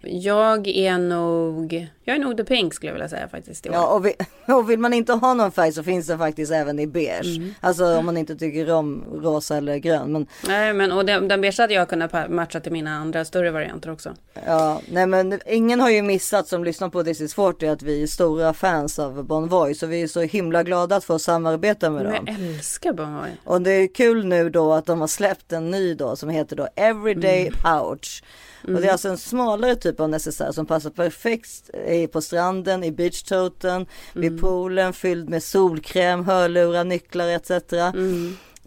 [0.00, 3.66] Jag är nog, jag är nog the pink skulle jag vilja säga faktiskt.
[3.66, 4.14] Ja och, vi,
[4.52, 7.36] och vill man inte ha någon färg så finns det faktiskt även i beige.
[7.36, 7.54] Mm.
[7.60, 10.12] Alltså om man inte tycker om rosa eller grön.
[10.12, 13.50] Men Nej, men och den, den beige hade jag kunnat matcha till mina andra större
[13.50, 14.14] varianter också.
[14.46, 18.02] Ja, nej men ingen har ju missat som lyssnar på This is 40 att vi
[18.02, 21.90] är stora fans av Bon Voy så vi är så himla glada att få samarbeta
[21.90, 22.24] med Men dem.
[22.26, 23.30] jag älskar Bonvoy.
[23.44, 26.56] Och det är kul nu då att de har släppt en ny då som heter
[26.56, 28.22] då Everyday Pouch.
[28.64, 32.84] Och det är alltså en smalare typ av necessär som passar perfekt i- på stranden,
[32.84, 37.50] i beachtoten, vid poolen, fylld med solkräm, hörlurar, nycklar etc.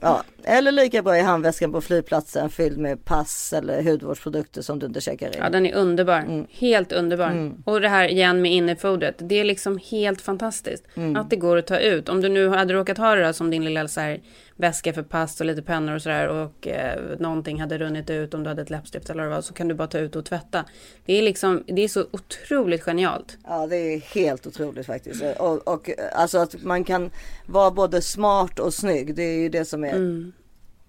[0.02, 4.86] Ja, eller lika bra i handväskan på flygplatsen fylld med pass eller hudvårdsprodukter som du
[4.86, 5.34] inte checkar in.
[5.38, 6.20] Ja, den är underbar.
[6.20, 6.46] Mm.
[6.52, 7.52] Helt underbar.
[7.66, 9.16] Och det här igen med innerfodret.
[9.18, 10.84] Det är liksom helt fantastiskt.
[10.96, 11.16] Mm.
[11.16, 12.10] Att det går att ta ut.
[12.10, 14.22] Om du nu hade råkat ha det då, som din lilla så här,
[14.56, 16.28] väska för pass och lite pennor och sådär.
[16.28, 19.42] Och eh, någonting hade runnit ut om du hade ett läppstift eller vad det var.
[19.42, 20.66] Så kan du bara ta ut och tvätta.
[21.06, 23.38] Det är liksom, det är så otroligt genialt.
[23.48, 25.24] Ja det är helt otroligt faktiskt.
[25.40, 27.12] Och, och alltså att man kan
[27.46, 29.16] vara både smart och snygg.
[29.16, 30.32] Det är ju det som är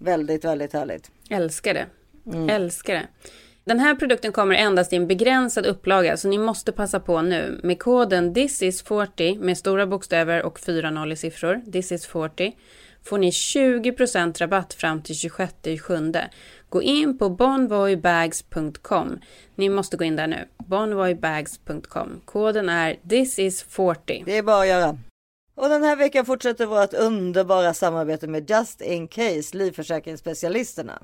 [0.01, 1.11] väldigt, väldigt härligt.
[1.29, 1.85] Älskar det.
[2.49, 3.07] Älskar det.
[3.63, 7.59] Den här produkten kommer endast i en begränsad upplaga så ni måste passa på nu.
[7.63, 12.51] Med koden thisis40 med stora bokstäver och 4 noll i siffror, thisis40,
[13.03, 15.53] får ni 20% rabatt fram till 26
[15.87, 16.11] 7.
[16.69, 19.19] Gå in på bonvoybags.com.
[19.55, 20.47] Ni måste gå in där nu.
[20.57, 22.21] bonvoybags.com.
[22.25, 24.23] Koden är thisis40.
[24.25, 24.97] Det är bara att göra.
[25.55, 31.01] Och den här veckan fortsätter vårt underbara samarbete med Just In Case, livförsäkringsspecialisterna.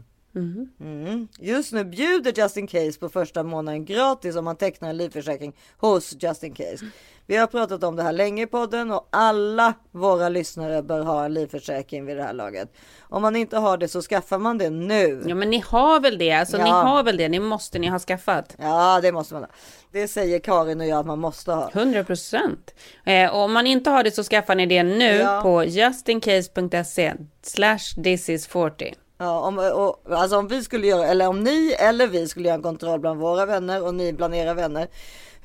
[0.79, 1.27] Mm.
[1.39, 5.55] Just nu bjuder Just In Case på första månaden gratis om man tecknar en livförsäkring
[5.77, 6.85] hos Just In Case.
[7.30, 11.25] Vi har pratat om det här länge i podden och alla våra lyssnare bör ha
[11.25, 12.69] en livförsäkring vid det här laget.
[13.09, 15.23] Om man inte har det så skaffar man det nu.
[15.28, 16.32] Ja men ni har väl det?
[16.32, 16.75] Alltså ni Ja.
[16.75, 17.30] har väl det?
[17.30, 18.55] Ni måste ni ha skaffat.
[18.59, 19.49] Ja, det måste man ha.
[19.91, 21.69] Det säger Karin och jag att man måste ha.
[21.73, 22.73] 100 procent.
[23.05, 25.41] Eh, om man inte har det så skaffar ni det nu Ja.
[25.43, 28.93] på justincase.se slash thisis40.
[29.19, 32.55] Ja, om, och, alltså om vi skulle göra, eller om ni eller vi skulle göra
[32.55, 34.88] en kontroll bland våra vänner och ni bland era vänner.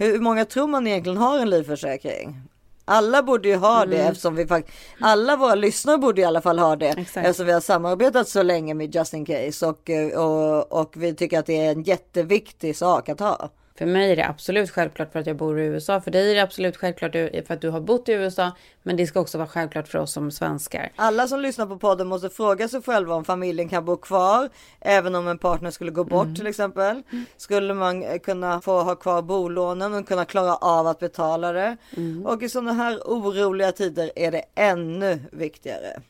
[0.03, 2.43] Hur många tror man egentligen har en livförsäkring?
[2.85, 6.59] Alla borde ju ha det eftersom vi faktiskt, alla våra lyssnare borde i alla fall
[6.59, 6.89] ha det.
[6.89, 7.27] Exakt.
[7.27, 11.15] Eftersom vi har samarbetat så länge med Just In Case och, eh, och, och vi
[11.15, 13.51] tycker att det är en jätteviktig sak att ha.
[13.83, 16.01] För mig är det absolut självklart för att jag bor i USA.
[16.01, 18.53] För dig är det absolut självklart för att du har bott i USA.
[18.83, 20.93] Men det ska också vara självklart för oss som svenskar.
[20.97, 24.49] Alla som lyssnar på podden måste fråga sig själva om familjen kan bo kvar
[24.81, 27.03] även om en partner skulle gå bort till exempel.
[27.37, 31.77] Skulle man eh, kunna få ha kvar bolånen och kunna klara av att betala det?
[32.25, 36.03] Och i sådana här oroliga tider är det ännu viktigare.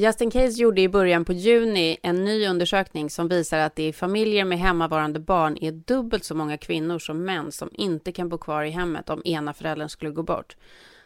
[0.00, 3.92] Justin Case gjorde i början på juni en ny undersökning som visar att det i
[3.92, 8.38] familjer med hemmavarande barn är dubbelt så många kvinnor som män som inte kan bo
[8.38, 10.56] kvar i hemmet om ena föräldern skulle gå bort.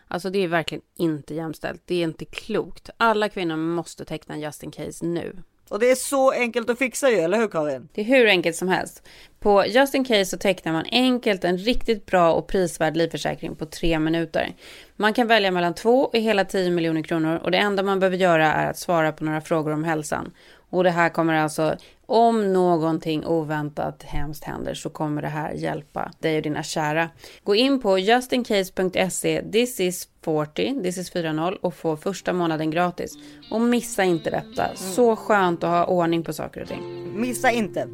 [0.08, 1.82] Alltså det är verkligen inte jämställt.
[1.84, 2.90] Det är inte klokt.
[2.96, 5.36] Alla kvinnor måste teckna Justin Case nu.
[5.72, 7.88] Och det är så enkelt att fixa ju, eller hur Karin?
[7.92, 9.08] Det är hur enkelt som helst.
[9.40, 13.66] På Just In Case så tecknar man enkelt en riktigt bra och prisvärd livförsäkring på
[13.66, 14.54] tre minuter.
[14.96, 18.16] Man kan välja mellan två och hela 10 miljoner kronor och det enda man behöver
[18.16, 20.32] göra är att svara på några frågor om hälsan.
[20.72, 26.12] Och det här kommer alltså, om någonting oväntat hemskt händer så kommer det här hjälpa
[26.20, 27.10] dig och dina kära.
[27.44, 33.12] Gå in på justincase.se, this is 40, this is 40 och få första månaden gratis.
[33.50, 34.76] Och missa inte detta.
[34.76, 37.12] Så skönt att ha ordning på saker och ting.
[37.20, 37.88] Missa inte.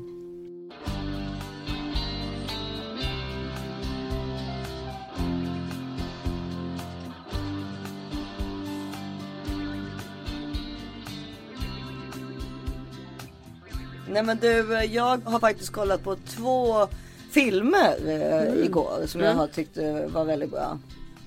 [14.13, 16.89] Nej men du, jag har faktiskt kollat på två
[17.31, 20.79] filmer eh, igår som jag har tyckt eh, var väldigt bra.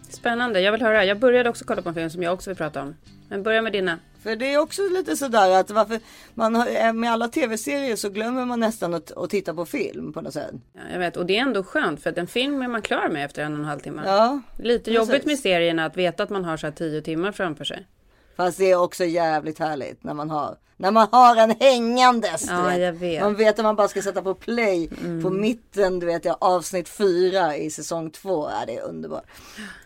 [0.09, 1.05] Spännande, jag vill höra.
[1.05, 2.95] Jag började också kolla på en film som jag också vill prata om.
[3.29, 3.99] Men börja med dina.
[4.23, 5.99] För det är också lite sådär att varför
[6.33, 10.13] man har, eh, med alla tv-serier så glömmer man nästan att, att titta på film
[10.13, 10.51] på något sätt.
[10.73, 13.09] Ja, jag vet, och det är ändå skönt för att en film är man klar
[13.09, 14.01] med efter en och en halv timme.
[14.05, 14.95] Ja, Lite precis.
[14.95, 17.87] jobbigt med serierna att veta att man har så här tio timmar framför sig.
[18.37, 22.45] Fast det är också jävligt härligt när man har när man har en hängandes.
[22.49, 22.79] Ja, vet.
[22.79, 23.21] jag vet.
[23.21, 24.89] Man vet att man bara ska sätta på play
[25.23, 28.49] på mitten, du vet jag, avsnitt fyra i säsong två.
[28.49, 29.23] Ja, det är underbart.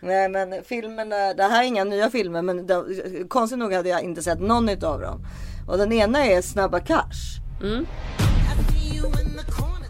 [0.00, 2.84] Nej, men filmerna, det här är inga nya filmer, men det,
[3.28, 5.26] konstigt nog hade jag inte sett någon av dem.
[5.68, 7.40] Och den ena är Snabba Cash.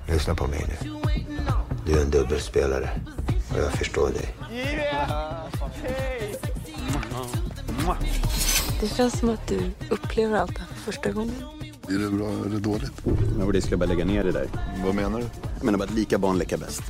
[0.08, 0.90] Lyssna på mig nu.
[1.86, 2.90] Du är en dubbelspelare
[3.52, 4.34] och jag förstår dig.
[8.80, 9.60] Det känns som att du
[9.90, 11.34] upplever allt det här för första gången.
[11.88, 12.92] Är det bra eller dåligt?
[13.38, 14.46] Ja, och det ska jag bara lägga ner det där.
[14.84, 15.24] Vad menar du?
[15.56, 16.82] Jag menar bara att lika barn leka bäst.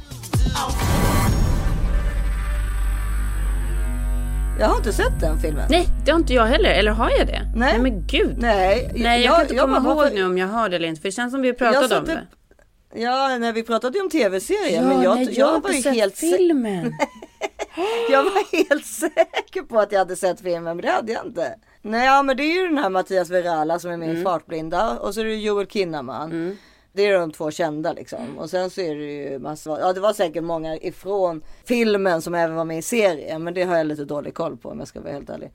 [4.61, 5.67] Jag har inte sett den filmen.
[5.71, 6.71] Nej, det har inte jag heller.
[6.71, 7.53] Eller har jag det?
[7.57, 7.79] Nej.
[7.79, 8.35] men gud.
[8.39, 10.89] Nej, Nej, jag, kan inte komma bara- ihåg varför- nu om jag har det eller
[10.89, 11.01] inte.
[11.01, 12.27] För det känns som vi Jag pratade om satte-
[12.95, 13.01] det.
[13.01, 14.83] Ja, när vi pratade ju om tv-serier.
[14.83, 16.95] men jag, nej, jag, har var inte sett helt filmen.
[18.11, 21.55] jag var helt säker på att jag hade sett filmen, men det hade jag inte.
[21.83, 24.09] Nej, ja, men det är ju den här Mattias Verala som är Mm.
[24.09, 26.59] med i Fartblinda och så är det Joel Kinnaman.
[26.93, 28.39] Det är de två kända liksom.
[28.39, 32.35] Och sen så är det ju massor, ja det var säkert många ifrån filmen som
[32.35, 33.45] även var med i serien.
[33.45, 35.51] Men det har jag lite dålig koll på om jag ska vara helt ärlig.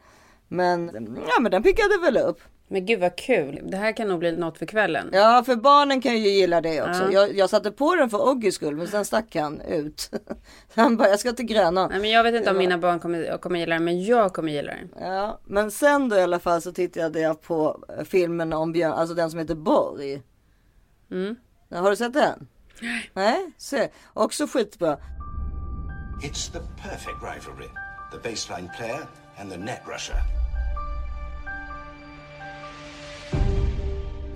[0.51, 0.91] Men,
[1.27, 2.41] ja men den pickade väl upp.
[2.67, 3.59] Men gud vad kul.
[3.63, 5.09] Det här kan nog bli något för kvällen.
[5.13, 7.03] Ja, för barnen kan ju gilla det också.
[7.03, 7.11] Ja.
[7.11, 10.09] Jag, jag satte på den för Oggys skull, men sen stack han ut.
[10.75, 11.89] han bara, jag ska till Grönan.
[11.89, 14.51] Nej, men jag vet inte om mina barn kommer, kommer gilla den, men jag kommer
[14.51, 14.89] gilla den.
[14.99, 18.93] Ja, men sen då i alla fall så tittade jag på eh, filmen om Björn,
[18.93, 20.21] alltså den som heter Borg.
[21.11, 21.35] Mm.
[21.69, 22.47] Ja, Har du sett den?
[23.13, 23.89] Nej, se.
[24.13, 24.97] Också skitbra.
[26.23, 27.69] It's the perfect rivalry.
[28.11, 29.01] The baseline player
[29.39, 30.40] and the net rusher.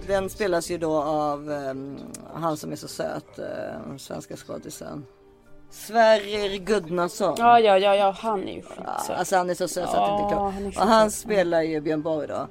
[0.08, 1.97] Den spelas ju då av ehm,
[2.34, 5.06] han som är så söt, uh, svenska skådisen.
[5.72, 7.36] Sverrir Gudnason.
[7.38, 9.10] Ja, ja, ja, ja, han är ju skitsöt.
[9.10, 10.74] Alltså han är så söt så att det inte är Ja, han är klart.
[10.74, 12.47] så Och han spelar ju Björn Borg då.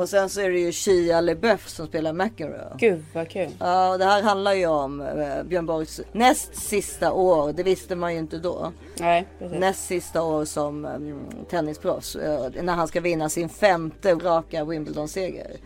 [0.00, 2.72] Och sen så är det ju Shia LeBeouf som spelar McEnroe.
[2.78, 3.50] Gud vad kul.
[3.58, 7.52] Ja, och det här handlar ju om eh, Björn Borgs näst sista år.
[7.52, 8.72] Det visste man ju inte då.
[9.00, 9.58] Nej, precis.
[9.58, 12.16] Näst sista år som um, tennisproffs.
[12.16, 15.56] eh, när han ska vinna sin femte raka Wimbledon-seger.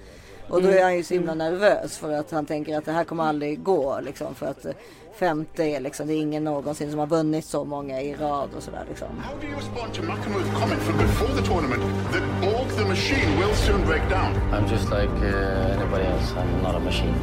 [0.52, 3.04] Och då är han ju så himla nervös för att han tänker att det här
[3.04, 4.00] kommer aldrig gå.
[4.00, 4.72] Liksom, för att eh,
[5.14, 8.62] femte är liksom, det är ingen någonsin som har vunnit så många i rad och
[8.62, 9.08] sådär liksom.
[9.08, 11.82] How do you respond to McEnroe's comment from before the tournament
[12.12, 14.34] that Borg the machine will soon break down?
[14.52, 16.34] I'm just like uh, anybody else.
[16.36, 17.14] I'm not a machine.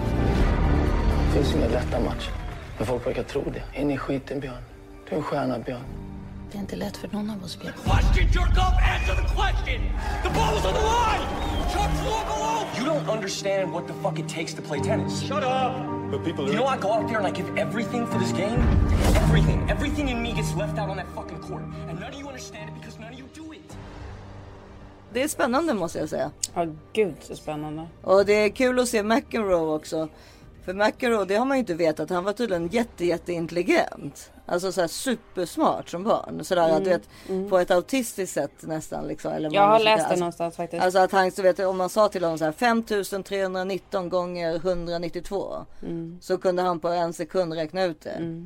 [1.26, 2.32] Det finns inga lätta matcher.
[2.78, 3.82] Men folk verkar tro det.
[3.82, 4.64] In i skiten, Björn.
[5.10, 6.09] Du är en stjärna, Björn.
[6.52, 7.74] Det är inte lätt för någon av oss, Björn.
[7.74, 9.82] Question, jerk off, answer the question!
[10.24, 11.50] The ball was on the line!
[12.04, 12.66] Four below!
[12.78, 15.22] You don't understand what the fuck it takes to play tennis.
[15.22, 15.74] Shut up!
[16.12, 18.60] But people You know I go out there and I give everything for this game?
[19.16, 19.70] Everything.
[19.70, 21.62] Everything in me gets left out on that fucking court.
[21.90, 23.78] And none of you understand it because none of you do it.
[25.14, 26.32] Det är spännande måste jag säga.
[26.54, 27.88] Ja, gud så spännande.
[28.02, 30.08] Och det är kul att se McEnroe också.
[30.66, 32.10] För McEnroe, det har man ju inte vetat.
[32.10, 34.32] Han var tydligen jätte, jätteintelligent.
[34.50, 36.44] Alltså så här supersmart som barn.
[36.44, 39.32] Sådär att du vet på ett autistiskt sätt nästan liksom.
[39.32, 40.84] Eller Mm, Jag har läst det alltså, någonstans faktiskt.
[40.84, 45.66] Alltså att han, så vet, om man sa till honom så här 5319 gånger 192.
[45.84, 46.18] Mm.
[46.22, 48.46] Så kunde han på en sekund räkna ut det.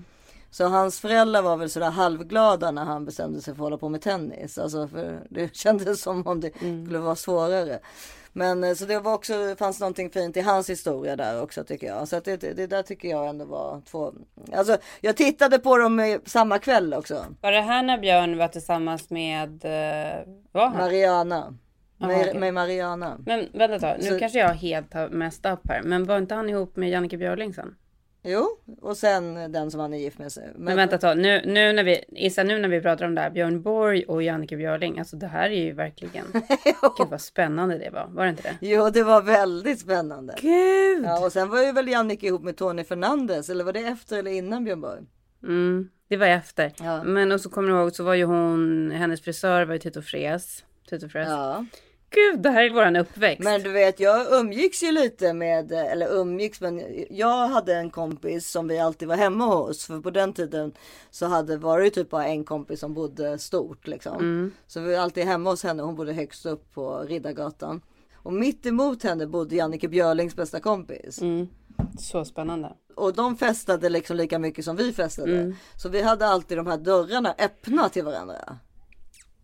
[0.52, 3.90] Så hans föräldrar var väl sådär halvglada när han bestämde sig för att hålla på
[3.90, 4.58] med tennis.
[4.58, 6.86] Alltså för det kändes som om det Mm.
[6.86, 7.80] skulle vara svårare.
[8.34, 11.88] Men eh, så det var också, fanns någonting fint i hans historia där också tycker
[11.88, 12.08] jag.
[12.08, 14.14] Så det, det där tycker jag ändå var två.
[14.54, 17.26] Alltså jag tittade på dem eh, samma kväll också.
[17.42, 19.50] Var det här när Björn var tillsammans med...
[19.66, 20.78] Uh, var han?
[20.78, 21.58] Mariana.
[22.02, 23.18] Aha, Med, med Mariana.
[23.26, 25.82] Men vänta ett tag, nu Så- kanske jag helt har messed upp här.
[25.84, 27.76] Men var inte han ihop med Jannike Björling sen?
[28.26, 30.52] Jo, och sen den som han är gift med sig.
[30.56, 33.30] Men, vänta tag, nu, nu, när vi, Issa, nu när vi pratar om det här,
[33.30, 36.26] Björn Borg och Jannike Björling, alltså det här är ju verkligen...
[36.98, 38.68] Gud vad spännande det var, var det inte det?
[38.68, 40.36] Jo, det var väldigt spännande.
[40.42, 41.06] Gud!
[41.06, 43.50] Ja, och sen var ju väl Jannike ihop med Tony Fernandes.
[43.50, 45.02] Eller var det efter eller innan Björn Borg?
[45.44, 46.74] Mm, det var efter.
[46.80, 47.04] Ja.
[47.04, 50.02] Men och så kommer du ihåg så var ju hon, hennes frisör var ju Tito
[50.02, 50.64] Fres.
[50.90, 51.30] Tito Fres.
[51.30, 51.66] Ja.
[52.14, 53.44] Gud, det här är våran uppväxt.
[53.44, 58.52] Men du vet, jag umgicks ju lite med, eller umgicks, men jag hade en kompis
[58.52, 59.86] som vi alltid var hemma hos.
[59.86, 60.74] För på den tiden
[61.12, 64.52] så hade, var det ju typ bara en kompis som bodde stort liksom.
[64.68, 65.84] Så vi var alltid hemma hos henne.
[65.84, 67.82] Hon bodde högst upp på Riddargatan.
[68.16, 71.22] Och mitt emot henne bodde Jannike Björlings bästa kompis.
[71.22, 71.48] Mm.
[72.00, 72.74] Så spännande.
[72.96, 75.56] Och de festade liksom lika mycket som vi festade.
[75.76, 78.58] Så vi hade alltid de här dörrarna öppna till varandra.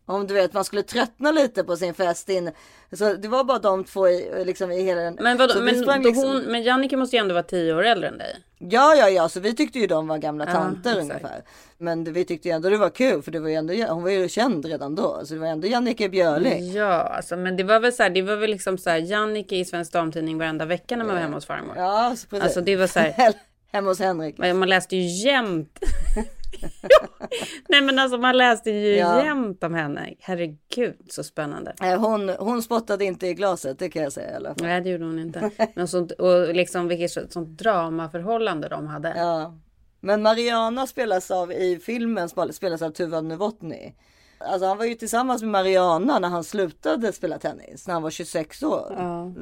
[0.09, 2.51] Om du vet man skulle tröttna lite på sin fest in.
[2.91, 5.17] Så det var bara de två i, liksom i hela den.
[5.21, 8.07] Men, vadå, men, sprang liksom- hon, men Jannike måste ju ändå vara tio år äldre
[8.09, 8.35] än dig.
[8.57, 11.01] Ja, ja, ja, så vi tyckte ju de var gamla Ja, tanter exakt.
[11.01, 11.41] ungefär.
[11.77, 14.09] Men vi tyckte ju ändå det var kul för det var ju ändå, hon var
[14.09, 15.21] ju känd redan då.
[15.25, 16.71] Så det var ändå Jannike Björling.
[16.71, 19.55] Ja, alltså, men det var väl så här, det var väl liksom så här, Jannike
[19.55, 21.73] i Svensk Damtidning varenda vecka när man var hemma hos farmor.
[21.77, 22.43] Ja, precis.
[22.43, 23.33] Alltså det var så här,
[23.71, 24.37] Hemma hos Henrik.
[24.37, 25.79] man läste ju jämt.
[27.69, 29.23] Nej men alltså man läste ju Ja.
[29.25, 30.13] jämt om henne.
[30.19, 31.73] Herregud så spännande.
[31.83, 34.57] Eh, Hon, hon spottade inte i glaset, det kan jag säga i alla fall.
[34.61, 35.51] Nej det gjorde hon inte.
[35.75, 39.13] Men sånt, och liksom vilket så- sånt dramaförhållande de hade.
[39.17, 39.57] Ja.
[39.99, 43.93] Men Mariana spelas av i filmen spel- spelas av Tuva Novotny.
[44.41, 48.09] Alltså han var ju tillsammans med Mariana när han slutade spela tennis när han var
[48.09, 48.95] 26 år.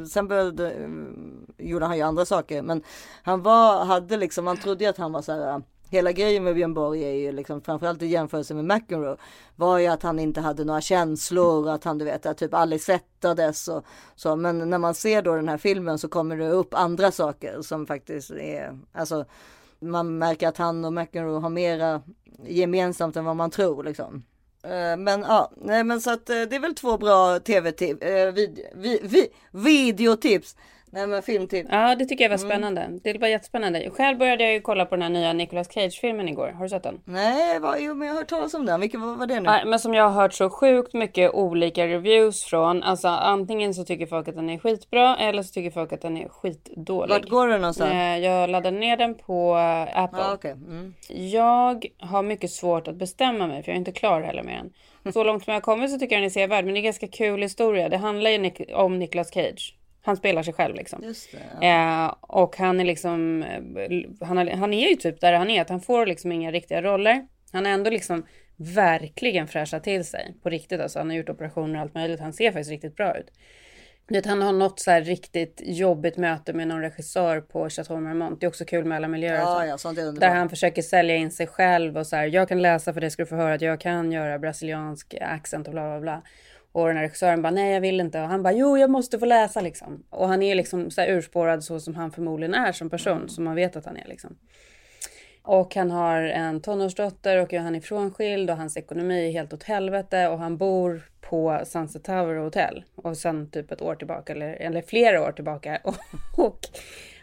[0.06, 0.88] Sen började, eh,
[1.58, 2.84] gjorde han ju andra saker men
[3.24, 6.74] han var, hade liksom, man trodde att han var så här Hela grejen med Björn
[6.74, 9.18] Borg är ju liksom framförallt i jämförelse med McEnroe
[9.56, 12.82] var ju att han inte hade några känslor, att han du vet att typ aldrig
[12.82, 13.86] svettades och
[14.16, 14.36] så.
[14.36, 17.86] Men när man ser då den här filmen så kommer det upp andra saker som
[17.86, 19.26] faktiskt är, alltså
[19.80, 22.02] man märker att han och McEnroe har mera
[22.48, 24.24] gemensamt än vad man tror liksom.
[24.64, 28.32] Eh, men ja, nej men så att eh, det är väl två bra tv-tips, eh,
[28.34, 30.56] vid, vid, vid, videotips,
[30.92, 31.70] nej men filmtips.
[31.72, 32.50] Ja, det tycker jag var Mm.
[32.50, 33.00] spännande.
[33.04, 33.90] Det var jättespännande.
[33.90, 36.48] Själv började jag ju kolla på den här nya Nicolas Cage-filmen igår.
[36.48, 37.02] Har du sett den?
[37.06, 38.82] Nej, vad, jo, men jag har hört talas om den.
[38.82, 39.42] Vilken var det nu?
[39.42, 42.84] Nej, men som jag har hört så sjukt mycket olika reviews från.
[42.84, 46.18] Alltså antingen så tycker folk att den är skitbra eller så tycker folk att den
[46.18, 47.14] är skitdålig.
[47.14, 47.92] Vart går den någonstans?
[47.92, 50.20] Eh, Jag laddade ner den på eh, Apple.
[50.22, 50.52] Ja, okej.
[50.52, 50.94] Mm.
[51.32, 54.74] Jag har mycket svårt att bestämma mig för jag är inte klar heller med den.
[55.14, 56.66] Så långt som jag har kommit så tycker jag den är sevärd.
[56.66, 57.90] Men det är en ganska kul historia.
[57.90, 59.74] Det handlar ju om Nicolas Cage.
[60.08, 61.04] Han spelar sig själv liksom.
[61.04, 61.68] Just det.
[61.68, 65.62] Eh, och han är liksom, eh, han, har, han är ju typ där han är,
[65.62, 67.28] att han får liksom inga riktiga roller.
[67.52, 70.82] Han har ändå liksom verkligen fräschat till sig på riktigt.
[70.82, 72.20] Alltså, han har gjort operationer och allt möjligt.
[72.20, 73.32] Han ser faktiskt riktigt bra ut.
[74.10, 78.40] Vet, han har något så här riktigt jobbigt möte med någon regissör på Chateau Marmont.
[78.40, 79.40] Det är också kul med alla miljöer.
[79.40, 82.50] Ja, ja, sånt är Där han försöker sälja in sig själv och så här, jag
[82.50, 85.74] kan läsa för det ska du få höra att jag kan göra brasiliansk accent och
[85.74, 86.22] bla bla bla.
[86.78, 88.22] Och den här regissören bara, nej jag vill inte.
[88.22, 90.04] Och han bara, jo jag måste få läsa liksom.
[90.10, 93.44] Och han är liksom så här urspårad så som han förmodligen är som person, som
[93.44, 94.38] man vet att han är liksom.
[95.42, 99.64] Och han har en tonårsdotter och han är frånskild och hans ekonomi är helt åt
[99.64, 102.84] helvete och han bor på Sunset Tower Hotel.
[102.96, 105.80] Och sen typ ett år tillbaka eller, eller flera år tillbaka.
[105.84, 105.96] Och,
[106.46, 106.60] och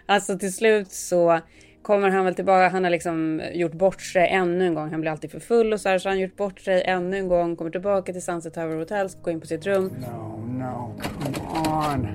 [0.07, 1.41] alltså till slut så
[1.85, 2.69] kommer han väl tillbaka.
[2.69, 4.91] Han har liksom gjort bort sig ännu en gång.
[4.91, 7.29] Han blir alltid för full och så här så han gjort bort sig ännu en
[7.29, 7.57] gång.
[7.57, 9.85] Kommer tillbaka till Sunset Tower Hotel, ska gå in på sitt rum.
[9.85, 11.59] No, no, come
[11.95, 12.09] on.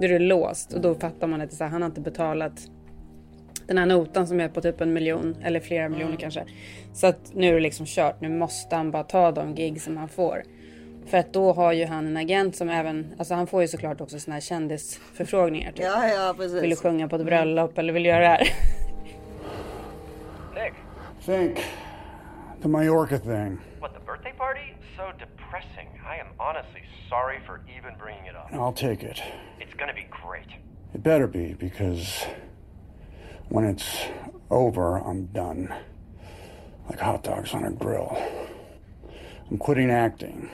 [0.00, 2.00] Då är det låst och då fattar man att det så här, han har inte
[2.00, 2.52] betalat
[3.66, 6.44] den här notan som är på typ en miljon eller flera miljoner kanske.
[6.92, 8.20] Så att nu är det liksom kört.
[8.20, 10.42] Nu måste han bara ta de gig som han får.
[11.06, 14.00] För att då har ju han en agent som även, alltså han får ju såklart
[14.00, 15.72] också såna här kändisförfrågningar.
[15.72, 15.84] Typ.
[15.84, 16.62] Ja, ja, precis.
[16.62, 18.48] Vill du sjunga på ett bröllop eller vill du göra det här?
[20.54, 20.72] Nick,
[21.26, 21.58] Think
[22.62, 23.58] the Mallorca thing.
[23.80, 24.74] what, the birthday party?
[24.96, 25.88] So depressing.
[26.06, 28.52] I am honestly sorry for even bringing it up.
[28.52, 29.22] I'll take it.
[29.60, 30.48] It's gonna be great.
[30.94, 32.24] It better be because
[33.48, 34.06] when it's
[34.50, 35.74] over, I'm done.
[36.88, 38.16] Like hot dogs on a grill.
[39.50, 40.48] I'm quitting acting.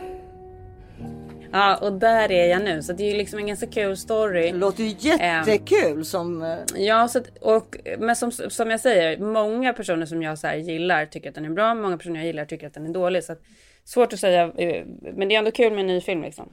[1.53, 2.83] Ja, och där är jag nu.
[2.83, 4.51] Så det är ju liksom en ganska kul story.
[4.53, 6.43] Det låter ju jättekul som...
[6.43, 10.57] eh, Ja, så och, men som, som jag säger, många personer som jag så här
[10.57, 13.25] gillar tycker att den är bra, många personer jag gillar tycker att den är dålig.
[13.25, 13.43] Så att,
[13.85, 14.85] svårt att säga, eh,
[15.15, 16.49] men det är ändå kul med en ny film liksom.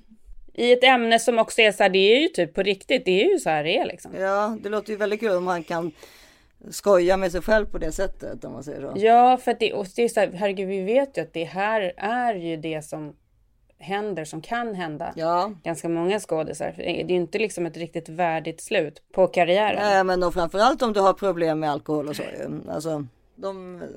[0.53, 3.23] I ett ämne som också är så här, det är ju typ på riktigt, det
[3.23, 4.11] är ju så här det är liksom.
[4.19, 5.91] Ja, det låter ju väldigt kul om han kan
[6.69, 8.93] skoja med sig själv på det sättet om man säger så.
[8.95, 11.43] Ja, för att det, och det är så här, herregud, vi vet ju att det
[11.43, 13.15] här är ju det som
[13.79, 15.13] händer, som kan hända.
[15.15, 15.51] Ja.
[15.63, 16.73] Ganska många skådisar.
[16.77, 19.79] Det är ju inte liksom ett riktigt värdigt slut på karriären.
[19.79, 22.23] Nej, men och framförallt om du har problem med alkohol och så.
[22.69, 23.05] Alltså,
[23.37, 23.87] de eh,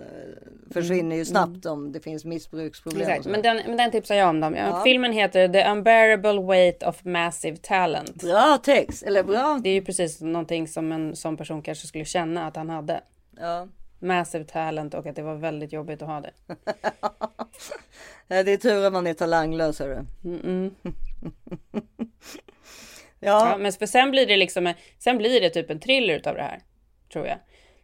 [0.72, 3.02] försvinner ju snabbt om det finns missbruksproblem.
[3.02, 3.12] Mm.
[3.12, 4.40] Exakt, men den, men den tipsar jag om.
[4.40, 4.54] Dem.
[4.54, 4.80] Ja.
[4.84, 8.14] Filmen heter The Unbearable Weight of Massive Talent.
[8.22, 9.60] Bra text, eller bra.
[9.62, 13.00] Det är ju precis någonting som en sån person kanske skulle känna att han hade.
[13.40, 13.66] Ja.
[13.98, 16.30] Massive talent och att det var väldigt jobbigt att ha det.
[18.30, 20.04] Det är tur att man är talanglös hörru.
[20.22, 20.70] Mm-mm.
[23.22, 23.50] Ja.
[23.50, 26.42] Ja, men för sen blir det liksom, sen blir det typ en thriller utav det
[26.42, 26.60] här.
[27.12, 27.36] Tror jag.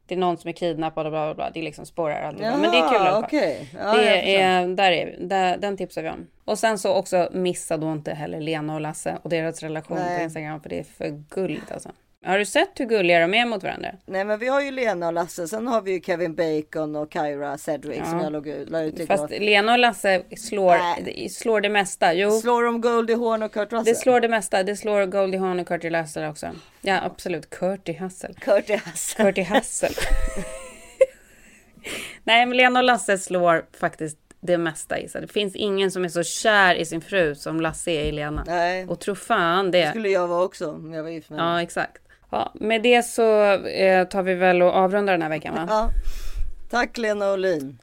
[0.06, 1.50] Det är någon som är kidnappad och bla bla bla.
[1.50, 2.40] Det är liksom spårar allt.
[2.40, 3.70] Ja, men det är kul i alla okej.
[3.78, 5.16] Ja, det är, där är.
[5.20, 6.26] Där, den tipsar vi om.
[6.44, 10.18] Och sen så också missa då inte heller Lena och Lasse och deras relation Nej.
[10.18, 10.60] på Instagram.
[10.60, 11.90] För det är för guld alltså.
[12.26, 13.88] Har du sett hur gulliga de är mot varandra?
[14.06, 15.48] Nej men vi har ju Lena och Lasse.
[15.48, 19.00] Sen har vi ju Kevin Bacon och Kyra Cedric som jag låg ut, la ut
[19.00, 19.16] igår.
[19.16, 22.14] Fast Lena och Lasse slår, slår det mesta.
[22.14, 22.30] Jo.
[22.30, 23.84] Slår de Goldie Hawn och Kurt Russell?
[23.84, 24.62] Det slår det mesta.
[24.62, 26.50] Det slår Goldie Hawn och Curtis Russell också.
[26.80, 27.50] Ja absolut.
[27.50, 28.34] Curtis Hassel.
[28.34, 29.26] Curtis Hassel.
[29.26, 29.92] Curtis Hassel.
[32.24, 35.20] Nej men Lena och Lasse slår faktiskt det mesta i sig.
[35.20, 38.44] Det finns ingen som är så kär i sin fru som Lasse är i Lena.
[38.46, 38.86] Nej.
[38.88, 39.80] Och tro fan det.
[39.80, 42.02] Det skulle jag vara också om jag var gift med Ja exakt.
[42.30, 45.66] Ja, med det så eh, tar vi väl och avrundar den här veckan va?
[45.68, 45.90] Ja.
[46.70, 47.78] Tack Lena Olin.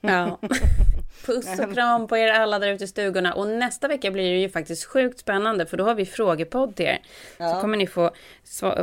[0.00, 0.38] Ja.
[1.26, 3.32] Puss och kram på er alla där ute i stugorna.
[3.34, 6.86] Och nästa vecka blir det ju faktiskt sjukt spännande för då har vi frågepodd till
[6.86, 6.98] er.
[7.38, 7.54] Ja.
[7.54, 8.10] Så kommer ni få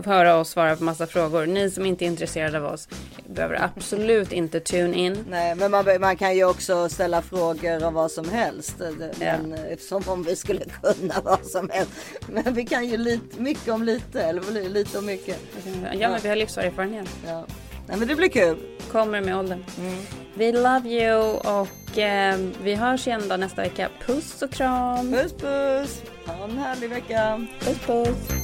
[0.06, 1.46] höra oss svara på massa frågor.
[1.46, 2.88] Ni som inte är intresserade av oss
[3.28, 5.26] behöver absolut inte tune in.
[5.30, 8.76] Nej, men man, man kan ju också ställa frågor om vad som helst.
[9.20, 11.92] Men, eh, Som om vi skulle kunna vad som helst.
[12.28, 15.38] Men vi kan ju lite, mycket om lite, eller lite om mycket.
[15.94, 17.10] Ja, men vi har livserfarenhet.
[17.28, 17.46] Ja.
[17.88, 18.58] Nej, men det blir kul.
[18.92, 19.64] Kommer med åldern.
[20.34, 23.90] Vi love you och eh, vi hörs igen då nästa vecka.
[24.06, 25.12] Puss och kram.
[25.12, 26.02] Puss puss.
[26.26, 27.48] Ha en härlig vecka.
[27.60, 28.44] Puss puss.